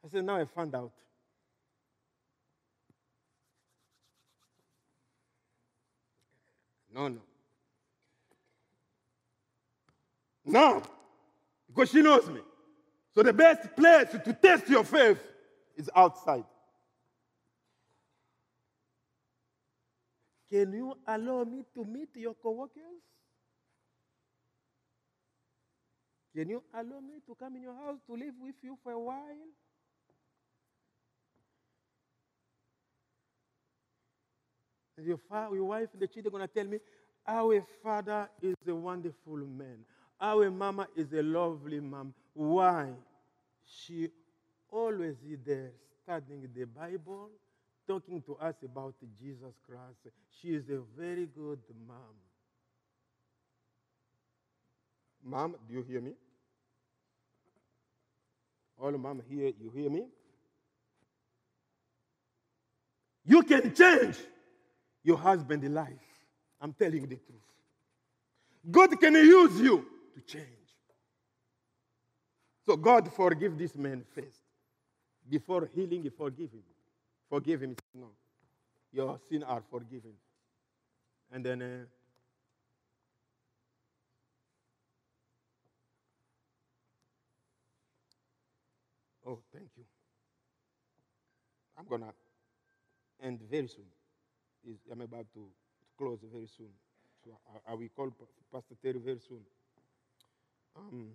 I 0.04 0.10
said, 0.10 0.26
now 0.26 0.38
I 0.38 0.46
found 0.46 0.74
out. 0.76 0.91
No, 6.93 7.08
no. 7.10 7.22
No, 10.46 10.84
because 11.68 11.89
she 11.89 12.02
knows 12.02 12.30
me. 12.30 12.39
So 13.16 13.24
the 13.24 13.32
best 13.32 13.74
place 13.78 14.09
to 14.11 14.34
test 14.34 14.68
your 14.70 14.84
faith 14.84 15.20
is 15.78 15.89
outside. 15.95 16.43
Can 20.49 20.74
you 20.74 20.93
allow 21.07 21.45
me 21.45 21.63
to 21.74 21.86
meet 21.86 22.09
your 22.16 22.34
coworkers? 22.34 23.01
Can 26.36 26.49
you 26.49 26.61
allow 26.74 26.99
me 26.99 27.16
to 27.26 27.36
come 27.36 27.55
in 27.55 27.61
your 27.61 27.74
house 27.74 27.99
to 28.07 28.13
live 28.13 28.34
with 28.41 28.55
you 28.61 28.78
for 28.84 28.91
a 28.91 28.99
while? 28.99 29.22
Your, 35.01 35.20
father, 35.30 35.55
your 35.55 35.66
wife 35.66 35.88
and 35.93 36.01
the 36.01 36.07
children 36.07 36.36
are 36.36 36.38
going 36.39 36.47
to 36.49 36.53
tell 36.53 36.66
me, 36.66 36.80
Our 37.28 37.66
father 37.82 38.30
is 38.41 38.55
a 38.68 38.76
wonderful 38.76 39.38
man. 39.38 39.80
Our 40.20 40.51
mama 40.51 40.88
is 40.95 41.11
a 41.13 41.22
lovely 41.22 41.80
mom. 41.80 42.13
Why? 42.36 42.90
She 43.66 44.10
always 44.70 45.16
is 45.28 45.40
there 45.46 45.72
studying 46.04 46.48
the 46.54 46.66
Bible, 46.66 47.30
talking 47.88 48.22
to 48.24 48.36
us 48.36 48.56
about 48.64 48.94
Jesus 49.18 49.56
Christ. 49.66 50.14
She 50.40 50.50
is 50.50 50.70
a 50.70 50.82
very 50.98 51.28
good 51.28 51.60
mom. 51.88 51.98
Mom, 55.24 55.56
do 55.68 55.74
you 55.74 55.82
hear 55.82 56.02
me? 56.02 56.12
All 58.78 58.92
mom 58.92 59.22
here, 59.28 59.54
you 59.60 59.72
hear 59.74 59.90
me? 59.90 60.06
You 63.24 63.42
can 63.44 63.74
change 63.74 64.18
your 65.04 65.18
husband's 65.18 65.70
life. 65.70 65.90
I'm 66.62 66.74
telling 66.74 67.02
you 67.02 67.08
the 67.08 67.16
truth. 67.16 67.42
God 68.70 69.00
can 69.00 69.14
use 69.14 69.60
you 69.62 69.86
to 70.16 70.22
change. 70.22 70.55
So 72.66 72.76
God 72.76 73.11
forgive 73.13 73.57
this 73.57 73.76
man 73.76 74.03
first. 74.13 74.41
Before 75.30 75.70
healing, 75.74 76.03
he 76.03 76.09
forgive 76.09 76.51
him. 76.51 76.63
Forgive 77.30 77.61
him. 77.61 77.76
No. 77.93 78.07
Your 78.91 79.20
sins 79.30 79.43
are 79.47 79.61
forgiven. 79.70 80.13
And 81.32 81.45
then 81.45 81.61
uh, 81.61 81.86
Oh, 89.28 89.39
thank 89.51 89.70
you. 89.76 89.84
I'm 91.78 91.86
to 92.03 92.13
end 93.26 93.39
very 93.49 93.68
soon. 93.68 93.86
I'm 94.91 95.01
about 95.01 95.26
to, 95.34 95.47
close 95.97 96.20
very 96.32 96.47
soon. 96.47 96.70
So 97.24 97.32
I, 97.68 97.72
I 97.72 97.76
will 97.76 97.89
call 97.95 98.11
Pastor 98.53 98.76
Terry 98.84 98.99
very 99.03 99.20
soon. 99.28 99.41
Um, 100.78 101.07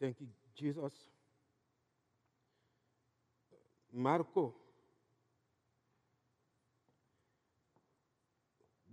thank 0.00 0.20
you, 0.20 0.26
Jesus. 0.56 0.92
Marco, 3.92 4.54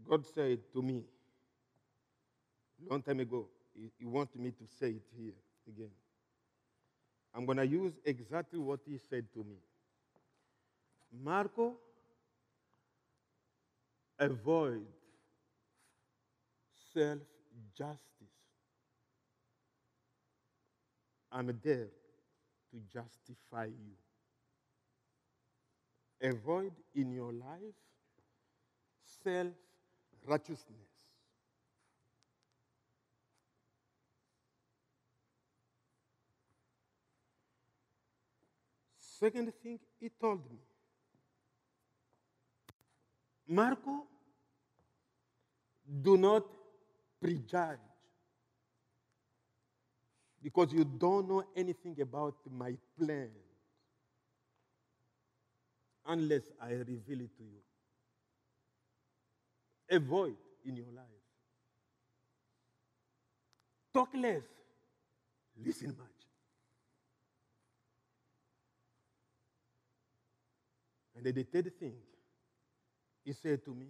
God 0.10 0.26
said 0.26 0.60
to 0.74 0.82
me 0.82 1.04
long 2.90 3.02
time 3.02 3.20
ago, 3.20 3.48
he, 3.76 3.92
he 3.98 4.06
wanted 4.06 4.40
me 4.40 4.52
to 4.52 4.66
say 4.80 4.90
it 4.90 5.04
here 5.16 5.34
again. 5.68 5.92
I'm 7.34 7.46
going 7.46 7.58
to 7.58 7.68
use 7.68 7.94
exactly 8.06 8.60
what 8.60 8.80
he 8.86 8.98
said 8.98 9.26
to 9.34 9.40
me. 9.40 9.58
Marco, 11.24 11.74
avoid 14.20 14.86
self 16.94 17.20
justice. 17.78 18.17
I'm 21.38 21.54
there 21.64 21.90
to 22.72 22.78
justify 22.92 23.66
you. 23.66 23.94
Avoid 26.30 26.72
in 26.96 27.12
your 27.14 27.32
life 27.32 27.78
self 29.24 29.54
righteousness. 30.26 30.90
Second 39.00 39.54
thing 39.62 39.80
he 40.00 40.10
told 40.20 40.42
me 40.52 40.58
Marco, 43.48 44.04
do 46.02 46.18
not 46.18 46.44
prejudge 47.22 47.87
because 50.42 50.72
you 50.72 50.84
don't 50.86 51.28
know 51.28 51.44
anything 51.56 52.00
about 52.02 52.36
my 52.52 52.76
plan 53.00 53.30
unless 56.06 56.44
I 56.62 56.72
reveal 56.72 57.22
it 57.22 57.38
to 57.38 57.44
you. 57.44 57.62
Avoid 59.90 60.36
in 60.66 60.76
your 60.76 60.92
life. 60.96 61.06
Talk 63.94 64.10
less, 64.14 64.44
listen 65.64 65.88
much. 65.98 66.08
And 71.16 71.26
then 71.26 71.34
the 71.34 71.44
third 71.44 71.72
thing, 71.80 71.96
he 73.26 73.34
said 73.34 73.64
to 73.66 73.72
me, 73.72 73.88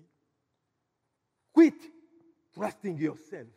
quit 1.54 1.74
trusting 2.56 2.98
yourself. 2.98 3.48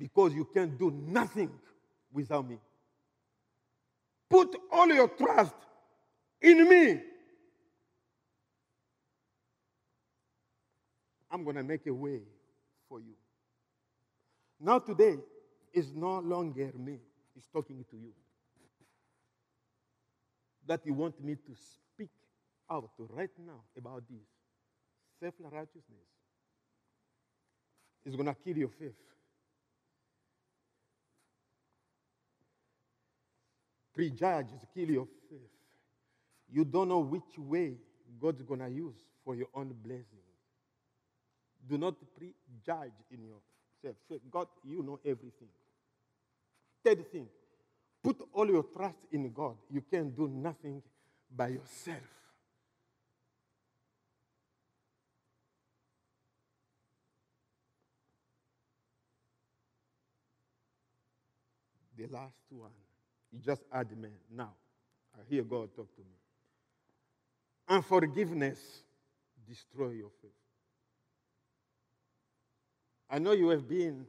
Because 0.00 0.32
you 0.32 0.46
can't 0.46 0.78
do 0.78 0.90
nothing 0.90 1.50
without 2.10 2.48
me. 2.48 2.56
Put 4.30 4.56
all 4.72 4.88
your 4.88 5.08
trust 5.08 5.54
in 6.40 6.66
me. 6.66 7.02
I'm 11.30 11.44
going 11.44 11.56
to 11.56 11.62
make 11.62 11.86
a 11.86 11.92
way 11.92 12.22
for 12.88 12.98
you. 12.98 13.12
Now, 14.58 14.78
today 14.78 15.16
is 15.74 15.92
no 15.94 16.18
longer 16.20 16.72
me, 16.78 16.98
He's 17.34 17.46
talking 17.52 17.84
to 17.90 17.96
you. 17.96 18.12
That 20.66 20.80
you 20.86 20.94
want 20.94 21.22
me 21.22 21.34
to 21.34 21.54
speak 21.54 22.10
out 22.70 22.90
right 23.10 23.30
now 23.46 23.60
about 23.76 24.04
this 24.08 24.24
self 25.20 25.34
righteousness 25.52 26.08
is 28.06 28.16
going 28.16 28.26
to 28.26 28.34
kill 28.34 28.56
your 28.56 28.68
faith. 28.68 28.94
Prejudge 34.00 34.46
is 34.56 34.64
kill 34.74 34.90
your 34.90 35.06
faith. 35.28 35.40
You 36.50 36.64
don't 36.64 36.88
know 36.88 37.00
which 37.00 37.36
way 37.36 37.74
God's 38.18 38.40
going 38.40 38.60
to 38.60 38.70
use 38.70 38.96
for 39.22 39.34
your 39.34 39.48
own 39.52 39.74
blessing. 39.84 40.24
Do 41.68 41.76
not 41.76 41.96
prejudge 42.16 42.94
in 43.10 43.24
yourself. 43.24 43.96
God, 44.30 44.46
you 44.64 44.82
know 44.82 44.98
everything. 45.04 45.50
Third 46.82 47.12
thing, 47.12 47.26
put 48.02 48.16
all 48.32 48.48
your 48.48 48.62
trust 48.74 48.96
in 49.12 49.30
God. 49.34 49.56
You 49.70 49.82
can 49.82 50.08
do 50.08 50.28
nothing 50.28 50.82
by 51.30 51.48
yourself. 51.48 51.98
The 61.98 62.06
last 62.06 62.46
one, 62.48 62.70
you 63.32 63.38
just 63.44 63.62
add 63.72 63.96
man. 63.96 64.10
Now, 64.30 64.52
I 65.14 65.22
hear 65.28 65.42
God 65.42 65.74
talk 65.74 65.94
to 65.94 66.00
me. 66.00 66.16
Unforgiveness 67.68 68.58
destroy 69.48 69.90
your 69.90 70.10
faith. 70.22 70.30
I 73.08 73.18
know 73.18 73.32
you 73.32 73.48
have 73.48 73.68
been 73.68 74.06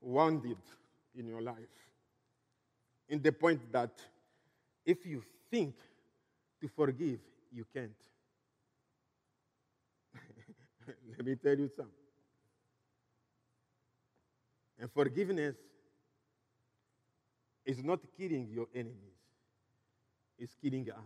wounded 0.00 0.56
in 1.14 1.26
your 1.26 1.42
life 1.42 1.56
in 3.08 3.20
the 3.20 3.32
point 3.32 3.60
that 3.72 3.90
if 4.86 5.04
you 5.04 5.22
think 5.50 5.74
to 6.60 6.68
forgive, 6.68 7.20
you 7.52 7.66
can't. 7.74 7.90
Let 11.16 11.26
me 11.26 11.36
tell 11.36 11.58
you 11.58 11.68
something. 11.68 11.92
And 14.78 14.90
forgiveness 14.90 15.56
is 17.64 17.82
not 17.82 18.00
killing 18.16 18.48
your 18.50 18.66
enemies, 18.74 19.18
it's 20.38 20.54
killing 20.60 20.90
us. 20.90 20.96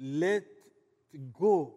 Let 0.00 0.44
go 1.38 1.74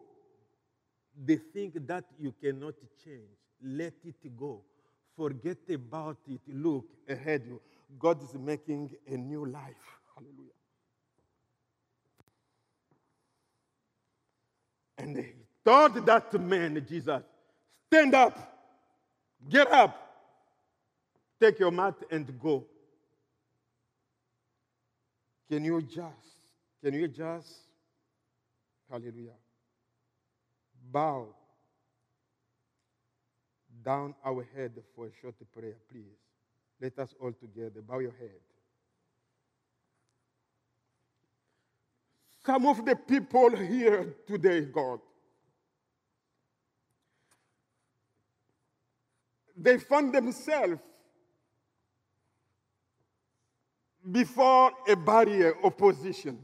the 1.25 1.37
thing 1.37 1.71
that 1.87 2.05
you 2.19 2.33
cannot 2.39 2.75
change 3.03 3.41
let 3.63 3.93
it 4.03 4.37
go. 4.37 4.61
Forget 5.15 5.57
about 5.73 6.17
it. 6.27 6.41
Look 6.47 6.85
ahead. 7.07 7.43
God 7.99 8.23
is 8.23 8.33
making 8.33 8.91
a 9.07 9.17
new 9.17 9.45
life. 9.45 9.99
Hallelujah. 10.15 10.49
And 14.97 15.17
he 15.17 15.33
told 15.65 16.05
that 16.05 16.33
man, 16.39 16.85
Jesus, 16.87 17.21
stand 17.87 18.15
up, 18.15 18.50
get 19.49 19.71
up, 19.71 19.95
take 21.39 21.59
your 21.59 21.71
mat 21.71 21.95
and 22.09 22.39
go. 22.39 22.65
Can 25.49 25.65
you 25.65 25.81
just, 25.81 26.05
can 26.83 26.93
you 26.93 27.07
just, 27.07 27.49
hallelujah, 28.89 29.35
bow 30.91 31.27
down 33.83 34.13
our 34.23 34.47
head 34.55 34.71
for 34.95 35.07
a 35.07 35.11
short 35.21 35.35
prayer, 35.53 35.75
please. 35.91 36.17
Let 36.79 36.97
us 36.99 37.13
all 37.19 37.33
together 37.33 37.81
bow 37.81 37.99
your 37.99 38.15
head. 38.19 38.39
Some 42.45 42.65
of 42.65 42.83
the 42.85 42.95
people 42.95 43.55
here 43.55 44.15
today, 44.27 44.61
God, 44.61 44.99
they 49.63 49.77
find 49.77 50.13
themselves 50.13 50.79
before 54.09 54.71
a 54.87 54.95
barrier, 54.95 55.53
opposition, 55.63 56.39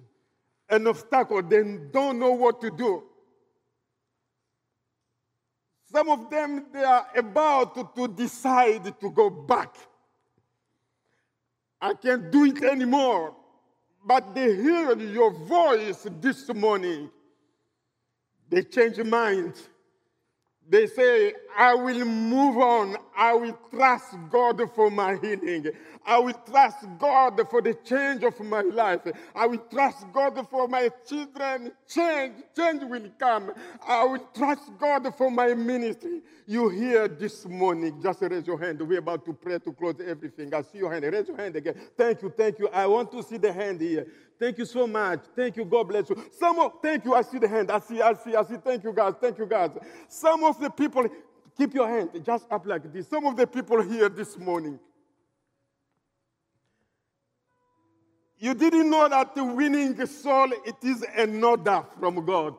an 0.70 0.88
obstacle. 0.88 1.41
They 1.41 1.63
don't 1.91 2.20
know 2.20 2.32
what 2.32 2.61
to 2.61 2.70
do. 2.70 3.03
Some 5.91 6.09
of 6.09 6.30
them, 6.30 6.65
they 6.74 6.84
are 6.84 7.07
about 7.15 7.76
to, 7.76 7.89
to 7.95 8.13
decide 8.13 8.99
to 8.99 9.09
go 9.09 9.30
back. 9.30 9.76
I 11.82 11.93
can't 11.93 12.30
do 12.30 12.45
it 12.45 12.61
anymore. 12.63 13.36
But 14.05 14.36
they 14.36 14.55
hear 14.55 14.97
your 14.97 15.32
voice 15.32 16.07
this 16.22 16.53
morning. 16.53 17.09
They 18.49 18.63
change 18.63 18.97
minds 18.99 19.68
they 20.70 20.88
say, 20.88 21.34
I 21.57 21.76
will 21.76 22.05
move 22.05 22.57
on. 22.57 22.97
I 23.15 23.34
will 23.34 23.57
trust 23.72 24.15
God 24.30 24.61
for 24.76 24.91
my 24.91 25.15
healing. 25.15 25.68
I 26.05 26.20
will 26.20 26.34
trust 26.34 26.86
God 26.99 27.39
for 27.49 27.61
the 27.61 27.74
change 27.74 28.24
of 28.24 28.39
my 28.41 28.61
life. 28.61 29.01
I 29.36 29.47
will 29.47 29.63
trust 29.72 30.05
God 30.13 30.45
for 30.49 30.68
my 30.68 30.89
children. 31.07 31.72
Change, 31.88 32.36
change 32.55 32.84
will 32.84 33.09
come. 33.18 33.53
I 33.86 34.03
will 34.05 34.28
trust 34.36 34.72
God 34.80 35.13
for 35.15 35.32
my 35.32 35.53
ministry. 35.53 36.22
You 36.45 36.70
hear 36.70 37.07
this 37.07 37.45
morning, 37.45 38.01
just 38.01 38.22
raise 38.22 38.47
your 38.47 38.59
hand. 38.59 38.82
We're 38.82 38.99
about 38.99 39.26
to 39.26 39.34
pray 39.34 39.59
to 39.59 39.74
close 39.74 39.95
everything. 40.05 40.53
I 40.53 40.61
see 40.61 40.80
your 40.80 40.91
hand. 40.91 41.03
Raise 41.05 41.28
your 41.28 41.38
hand 41.38 41.55
again. 41.55 41.76
Thank 41.97 42.22
you, 42.22 42.30
thank 42.30 42.59
you. 42.59 42.70
I 42.70 42.88
want 42.88 43.11
to 43.11 43.24
see 43.24 43.38
the 43.38 43.51
hand 43.51 43.82
here. 43.82 44.07
Thank 44.40 44.60
you 44.60 44.66
so 44.66 44.86
much. 44.86 45.22
Thank 45.36 45.58
you. 45.58 45.66
God 45.66 45.84
bless 45.86 46.10
you. 46.10 46.24
Some 46.38 46.60
of, 46.60 46.74
thank 46.82 47.06
you. 47.06 47.14
I 47.16 47.22
see 47.24 47.40
the 47.40 47.48
hand. 47.48 47.72
I 47.72 47.80
see, 47.80 48.02
I 48.02 48.14
see, 48.14 48.36
I 48.36 48.44
see. 48.44 48.58
Thank 48.64 48.84
you, 48.84 48.94
guys. 48.94 49.14
Thank 49.20 49.38
you, 49.38 49.46
guys. 49.46 49.72
Some 50.08 50.44
of 50.44 50.60
the 50.60 50.70
people, 50.70 51.08
keep 51.58 51.74
your 51.74 51.88
hand 51.88 52.10
just 52.24 52.46
up 52.52 52.66
like 52.68 52.92
this. 52.94 53.08
Some 53.08 53.26
of 53.26 53.36
the 53.36 53.48
people 53.48 53.82
here 53.82 54.10
this 54.10 54.38
morning, 54.38 54.80
you 58.38 58.54
didn't 58.54 58.90
know 58.90 59.10
that 59.10 59.34
the 59.34 59.44
winning 59.44 60.06
soul, 60.06 60.52
it 60.66 60.76
is 60.84 61.04
an 61.16 61.44
order 61.44 61.84
from 62.00 62.24
God. 62.24 62.56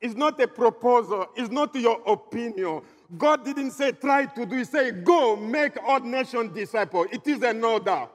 It's 0.00 0.14
not 0.14 0.40
a 0.40 0.46
proposal. 0.46 1.26
It's 1.36 1.50
not 1.50 1.74
your 1.74 2.00
opinion. 2.06 2.82
God 3.16 3.44
didn't 3.44 3.72
say 3.72 3.90
try 3.90 4.26
to 4.26 4.46
do, 4.46 4.56
He 4.56 4.64
said 4.64 5.04
go 5.04 5.34
make 5.34 5.76
all 5.84 5.98
nations 6.00 6.54
disciple. 6.54 7.06
It 7.10 7.26
is 7.26 7.42
an 7.42 7.64
order. 7.64 8.08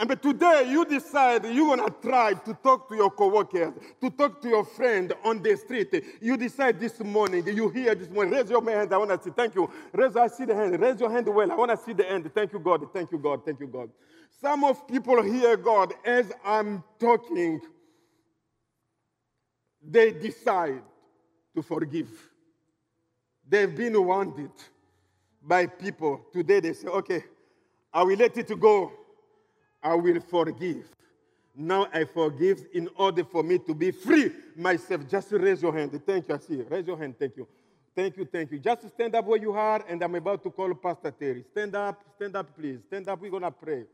And 0.00 0.08
but 0.08 0.22
today 0.22 0.64
you 0.66 0.86
decide 0.86 1.44
you're 1.44 1.76
gonna 1.76 1.94
try 2.00 2.32
to 2.32 2.54
talk 2.54 2.88
to 2.88 2.96
your 2.96 3.10
coworkers, 3.10 3.74
to 4.00 4.08
talk 4.08 4.40
to 4.40 4.48
your 4.48 4.64
friend 4.64 5.12
on 5.22 5.42
the 5.42 5.54
street. 5.58 5.92
You 6.22 6.38
decide 6.38 6.80
this 6.80 6.98
morning, 7.00 7.46
you 7.46 7.68
hear 7.68 7.94
this 7.94 8.08
morning, 8.08 8.32
raise 8.32 8.48
your 8.48 8.64
hand. 8.64 8.94
I 8.94 8.96
wanna 8.96 9.22
see. 9.22 9.28
Thank 9.28 9.54
you. 9.54 9.70
Raise 9.92 10.16
I 10.16 10.28
see 10.28 10.46
the 10.46 10.54
hand. 10.54 10.80
Raise 10.80 10.98
your 10.98 11.10
hand 11.10 11.28
well. 11.28 11.52
I 11.52 11.54
wanna 11.54 11.76
see 11.76 11.92
the 11.92 12.10
end. 12.10 12.32
Thank 12.34 12.54
you, 12.54 12.58
God. 12.58 12.90
Thank 12.94 13.12
you, 13.12 13.18
God. 13.18 13.44
Thank 13.44 13.60
you, 13.60 13.66
God. 13.66 13.90
Some 14.40 14.64
of 14.64 14.88
people 14.88 15.22
hear 15.22 15.58
God 15.58 15.92
as 16.02 16.32
I'm 16.46 16.82
talking, 16.98 17.60
they 19.86 20.12
decide 20.12 20.80
to 21.54 21.60
forgive. 21.60 22.08
They've 23.46 23.76
been 23.76 24.02
wounded 24.02 24.52
by 25.42 25.66
people. 25.66 26.22
Today 26.32 26.60
they 26.60 26.72
say, 26.72 26.88
okay, 26.88 27.22
I 27.92 28.02
will 28.02 28.16
let 28.16 28.38
it 28.38 28.58
go. 28.58 28.92
I 29.82 29.94
will 29.94 30.20
forgive. 30.20 30.88
Now 31.54 31.88
I 31.92 32.04
forgive 32.04 32.64
in 32.72 32.88
order 32.96 33.24
for 33.24 33.42
me 33.42 33.58
to 33.58 33.74
be 33.74 33.90
free 33.90 34.30
myself. 34.56 35.08
Just 35.08 35.32
raise 35.32 35.62
your 35.62 35.76
hand. 35.76 36.00
Thank 36.06 36.28
you. 36.28 36.34
I 36.34 36.38
see. 36.38 36.62
Raise 36.62 36.86
your 36.86 36.98
hand. 36.98 37.18
Thank 37.18 37.36
you. 37.36 37.46
Thank 37.94 38.16
you. 38.16 38.24
Thank 38.24 38.52
you. 38.52 38.58
Just 38.58 38.88
stand 38.88 39.14
up 39.14 39.26
where 39.26 39.40
you 39.40 39.52
are, 39.52 39.84
and 39.88 40.02
I'm 40.02 40.14
about 40.14 40.42
to 40.44 40.50
call 40.50 40.72
Pastor 40.74 41.10
Terry. 41.10 41.44
Stand 41.50 41.74
up. 41.74 42.02
Stand 42.16 42.36
up, 42.36 42.56
please. 42.56 42.80
Stand 42.86 43.08
up. 43.08 43.20
We're 43.20 43.30
going 43.30 43.42
to 43.42 43.50
pray. 43.50 43.84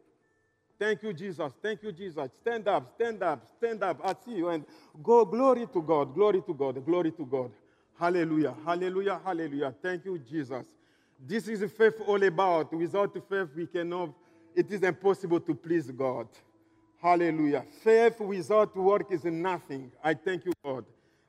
Thank 0.79 1.03
you, 1.03 1.13
Jesus. 1.15 1.51
Thank 1.63 1.83
you, 1.83 1.93
Jesus. 1.93 2.31
Stand 2.41 2.69
up. 2.69 2.95
Stand 2.95 3.23
up. 3.23 3.47
Stand 3.57 3.83
up. 3.83 4.01
I 4.05 4.15
see 4.25 4.37
you. 4.37 4.49
And 4.49 4.65
go. 5.03 5.25
Glory 5.25 5.67
to 5.73 5.81
God. 5.83 6.15
Glory 6.15 6.43
to 6.43 6.53
God. 6.53 6.85
Glory 6.85 7.13
to 7.13 7.25
God. 7.25 7.51
Hallelujah. 7.99 8.55
Hallelujah. 8.65 9.21
Hallelujah. 9.25 9.75
Thank 9.83 10.05
you, 10.05 10.19
Jesus. 10.19 10.65
This 11.19 11.49
is 11.49 11.69
faith 11.73 11.95
all 12.07 12.23
about. 12.23 12.73
Without 12.75 13.15
faith, 13.29 13.49
we 13.57 13.67
cannot 13.67 14.11
it 14.57 14.73
is 14.73 14.83
impossible 14.83 15.39
to 15.41 15.55
please 15.55 15.91
God. 15.91 16.29
Hallelujah. 17.01 17.65
Faith 17.85 18.19
without 18.21 18.75
work 18.75 19.13
is 19.13 19.25
nothing. 19.25 19.93
I 20.03 20.15
thank 20.15 20.47
you, 20.47 20.53
God. 20.65 20.85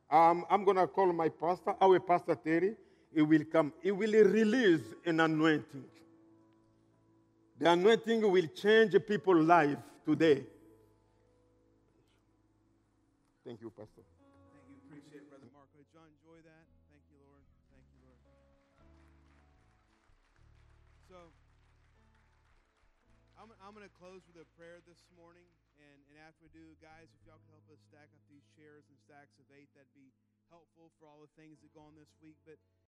Um, 0.09 0.45
I'm 0.49 0.63
going 0.63 0.77
to 0.77 0.87
call 0.87 1.11
my 1.11 1.27
pastor, 1.27 1.75
our 1.81 1.99
pastor 1.99 2.35
Terry. 2.35 2.75
He 3.13 3.21
will 3.21 3.43
come. 3.51 3.73
He 3.83 3.91
will 3.91 4.11
release 4.11 4.81
an 5.05 5.19
anointing. 5.19 5.83
The 7.59 7.71
anointing 7.71 8.31
will 8.31 8.47
change 8.47 8.95
people's 9.05 9.45
life 9.45 9.77
today. 10.05 10.43
Thank 13.45 13.61
you, 13.61 13.71
Pastor. 13.71 13.96
Close 23.97 24.21
with 24.29 24.37
a 24.37 24.45
prayer 24.53 24.77
this 24.85 25.01
morning. 25.17 25.49
And, 25.81 26.05
and 26.13 26.21
after 26.21 26.45
we 26.45 26.53
do, 26.53 26.77
guys, 26.77 27.09
if 27.17 27.21
y'all 27.25 27.41
can 27.41 27.49
help 27.49 27.65
us 27.73 27.81
stack 27.89 28.13
up 28.13 28.21
these 28.29 28.45
chairs 28.53 28.85
and 28.93 28.97
stacks 29.01 29.41
of 29.41 29.49
eight, 29.49 29.73
that'd 29.73 29.89
be 29.97 30.13
helpful 30.53 30.93
for 31.01 31.09
all 31.09 31.25
the 31.25 31.33
things 31.33 31.57
that 31.65 31.73
go 31.73 31.81
on 31.81 31.97
this 31.97 32.13
week. 32.21 32.37
But 32.45 32.61